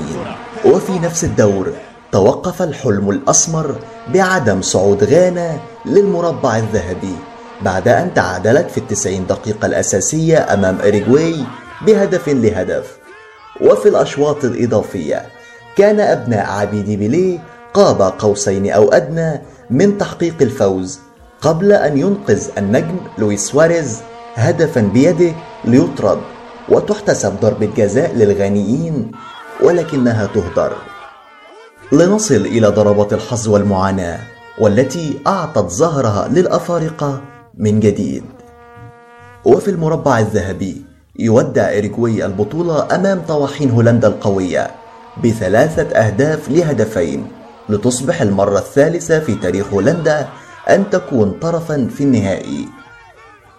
وفي 0.65 0.99
نفس 0.99 1.25
الدور 1.25 1.73
توقف 2.13 2.63
الحلم 2.63 3.11
الأسمر 3.11 3.77
بعدم 4.15 4.63
صعود 4.63 5.05
غانا 5.05 5.59
للمربع 5.87 6.57
الذهبي 6.57 7.17
بعد 7.63 7.89
أن 7.89 8.15
تعادلت 8.15 8.71
في 8.71 8.79
التسعين 8.79 9.27
دقيقة 9.27 9.67
الأساسية 9.67 10.55
أمام 10.55 10.79
إريغواي 10.81 11.45
بهدف 11.87 12.29
لهدف. 12.29 12.97
وفي 13.61 13.89
الأشواط 13.89 14.45
الإضافية 14.45 15.27
كان 15.77 16.01
أبناء 16.01 16.47
عبيد 16.47 16.99
بيليه 16.99 17.39
قاب 17.75 18.03
قوسين 18.03 18.71
أو 18.71 18.89
أدنى 18.89 19.41
من 19.71 19.99
تحقيق 19.99 20.35
الفوز 20.41 20.99
قبل 21.41 21.73
أن 21.73 21.99
ينقذ 21.99 22.49
النجم 22.59 22.97
لويس 23.19 23.47
سواريز 23.51 24.01
هدفا 24.35 24.81
بيده 24.81 25.33
ليطرد 25.65 26.19
وتحتسب 26.69 27.41
ضربة 27.41 27.71
جزاء 27.77 28.15
للغانيين 28.15 29.11
ولكنها 29.63 30.27
تهدر. 30.27 30.73
لنصل 31.93 32.35
إلى 32.35 32.67
ضربات 32.67 33.13
الحظ 33.13 33.49
والمعاناة 33.49 34.19
والتي 34.59 35.21
أعطت 35.27 35.71
ظهرها 35.71 36.29
للأفارقة 36.29 37.21
من 37.55 37.81
جديد. 37.81 38.25
وفي 39.45 39.71
المربع 39.71 40.19
الذهبي 40.19 40.85
يودع 41.19 41.69
أوروغواي 41.69 42.27
البطولة 42.27 42.95
أمام 42.95 43.23
طواحين 43.29 43.71
هولندا 43.71 44.09
القوية 44.09 44.71
بثلاثة 45.25 45.97
أهداف 45.97 46.49
لهدفين. 46.49 47.44
لتصبح 47.69 48.23
المرة 48.23 48.59
الثالثة 48.59 49.21
في 49.21 49.35
تاريخ 49.35 49.67
هولندا 49.73 50.29
أن 50.71 50.91
تكون 50.91 51.39
طرفا 51.43 51.89
في 51.97 52.05
النهائي. 52.05 52.69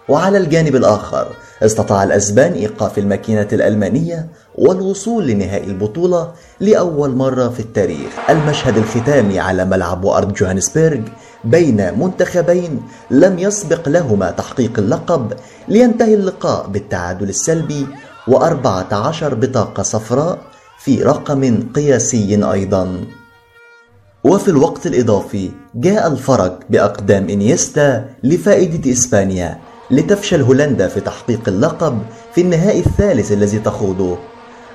وعلى 0.08 0.38
الجانب 0.38 0.76
الآخر 0.76 1.28
استطاع 1.62 2.04
الأسبان 2.04 2.52
إيقاف 2.52 2.98
الماكينة 2.98 3.48
الألمانية 3.52 4.26
والوصول 4.54 5.26
لنهائي 5.26 5.66
البطولة 5.66 6.32
لأول 6.60 7.10
مرة 7.10 7.48
في 7.48 7.60
التاريخ. 7.60 8.12
المشهد 8.30 8.76
الختامي 8.76 9.40
على 9.40 9.64
ملعب 9.64 10.04
وأرض 10.04 10.32
جوهانسبرغ 10.32 11.00
بين 11.44 11.98
منتخبين 11.98 12.82
لم 13.10 13.38
يسبق 13.38 13.88
لهما 13.88 14.30
تحقيق 14.30 14.78
اللقب 14.78 15.32
لينتهي 15.68 16.14
اللقاء 16.14 16.66
بالتعادل 16.66 17.28
السلبي 17.28 17.86
وأربعة 18.28 18.94
عشر 18.94 19.34
بطاقة 19.34 19.82
صفراء 19.82 20.38
في 20.78 21.02
رقم 21.02 21.68
قياسي 21.74 22.52
أيضا. 22.52 23.04
وفي 24.26 24.48
الوقت 24.48 24.86
الإضافي 24.86 25.50
جاء 25.74 26.06
الفرج 26.06 26.52
بأقدام 26.70 27.28
إنيستا 27.28 28.04
لفائدة 28.24 28.92
إسبانيا 28.92 29.58
لتفشل 29.90 30.42
هولندا 30.42 30.88
في 30.88 31.00
تحقيق 31.00 31.48
اللقب 31.48 31.98
في 32.34 32.40
النهائي 32.40 32.80
الثالث 32.80 33.32
الذي 33.32 33.58
تخوضه. 33.58 34.18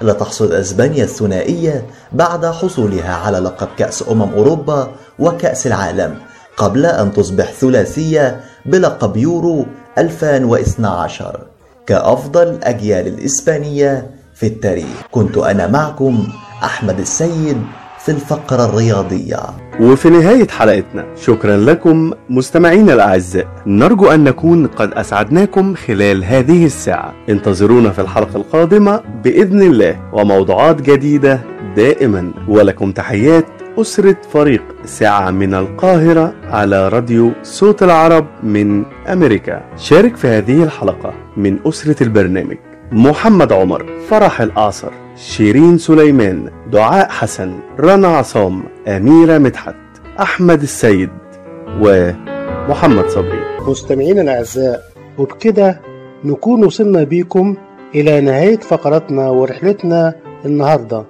لتحصد 0.02 0.52
أسبانيا 0.52 1.04
الثنائية 1.04 1.86
بعد 2.12 2.46
حصولها 2.46 3.14
على 3.14 3.40
لقب 3.40 3.68
كأس 3.78 4.04
أمم 4.10 4.22
أوروبا 4.22 4.92
وكأس 5.20 5.68
العالم 5.68 6.16
قبل 6.58 6.86
أن 6.86 7.14
تصبح 7.14 7.52
ثلاثية 7.52 8.42
بلقب 8.66 9.18
يورو 9.18 9.66
2012 9.98 11.40
كأفضل 11.88 12.60
أجيال 12.64 13.08
الإسبانية 13.08 14.12
في 14.36 14.48
التاريخ. 14.48 15.02
كنت 15.12 15.38
أنا 15.38 15.68
معكم 15.68 16.28
أحمد 16.64 17.00
السيد 17.00 17.58
في 18.06 18.10
الفقرة 18.10 18.66
الرياضية. 18.66 19.40
وفي 19.80 20.10
نهاية 20.10 20.48
حلقتنا 20.48 21.06
شكرا 21.16 21.58
لكم 21.58 22.14
مستمعينا 22.30 22.94
الأعزاء 22.94 23.48
نرجو 23.68 24.08
أن 24.12 24.24
نكون 24.24 24.68
قد 24.68 24.94
أسعدناكم 24.94 25.76
خلال 25.76 26.24
هذه 26.24 26.66
الساعة. 26.66 27.14
انتظرونا 27.30 27.90
في 27.90 28.02
الحلقة 28.02 28.36
القادمة 28.36 29.02
بإذن 29.24 29.62
الله 29.62 30.00
وموضوعات 30.14 30.82
جديدة 30.82 31.40
دائما. 31.76 32.32
ولكم 32.48 32.92
تحيات 32.92 33.46
أسرة 33.78 34.18
فريق 34.34 34.64
ساعة 34.86 35.32
من 35.32 35.54
القاهرة 35.54 36.34
على 36.44 36.90
راديو 36.90 37.32
صوت 37.44 37.84
العرب 37.84 38.26
من 38.44 38.84
أمريكا. 39.08 39.62
شارك 39.78 40.16
في 40.16 40.28
هذه 40.28 40.64
الحلقة 40.64 41.14
من 41.38 41.60
أسرة 41.68 42.04
البرنامج. 42.04 42.58
محمد 42.92 43.54
عمر 43.54 43.86
فرح 44.10 44.42
الأعصر 44.42 44.92
شيرين 45.22 45.78
سليمان 45.78 46.50
دعاء 46.72 47.10
حسن 47.10 47.60
رنا 47.80 48.08
عصام 48.08 48.64
أميرة 48.88 49.38
مدحت 49.38 49.76
أحمد 50.20 50.62
السيد 50.62 51.10
ومحمد 51.82 53.08
صبري. 53.08 53.40
مستمعينا 53.68 54.22
الأعزاء 54.22 54.82
وبكده 55.18 55.82
نكون 56.24 56.66
وصلنا 56.66 57.04
بيكم 57.04 57.56
إلى 57.96 58.22
نهاية 58.22 58.58
فقرتنا 58.58 59.30
ورحلتنا 59.30 60.14
النهاردة 60.46 61.04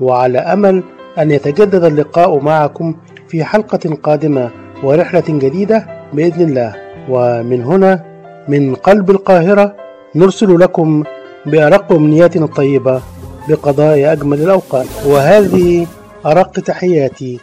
وعلى 0.00 0.38
أمل 0.38 0.82
أن 1.18 1.30
يتجدد 1.30 1.84
اللقاء 1.84 2.40
معكم 2.40 2.94
في 3.28 3.44
حلقة 3.44 3.94
قادمة 4.02 4.50
ورحلة 4.82 5.24
جديدة 5.28 5.86
بإذن 6.12 6.48
الله. 6.48 6.74
ومن 7.08 7.62
هنا 7.64 8.04
من 8.48 8.74
قلب 8.74 9.10
القاهرة 9.10 9.76
نرسل 10.14 10.58
لكم 10.60 11.04
بأرق 11.46 11.92
أمنياتنا 11.92 12.44
الطيبة 12.44 13.00
بقضاء 13.48 14.12
أجمل 14.12 14.42
الأوقات. 14.42 14.86
وهذه 15.06 15.86
أرق 16.26 16.52
تحياتي. 16.60 17.40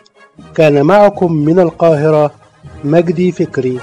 كان 0.56 0.82
معكم 0.82 1.32
من 1.32 1.60
القاهرة 1.60 2.32
مجدي 2.84 3.32
فكري. 3.32 3.80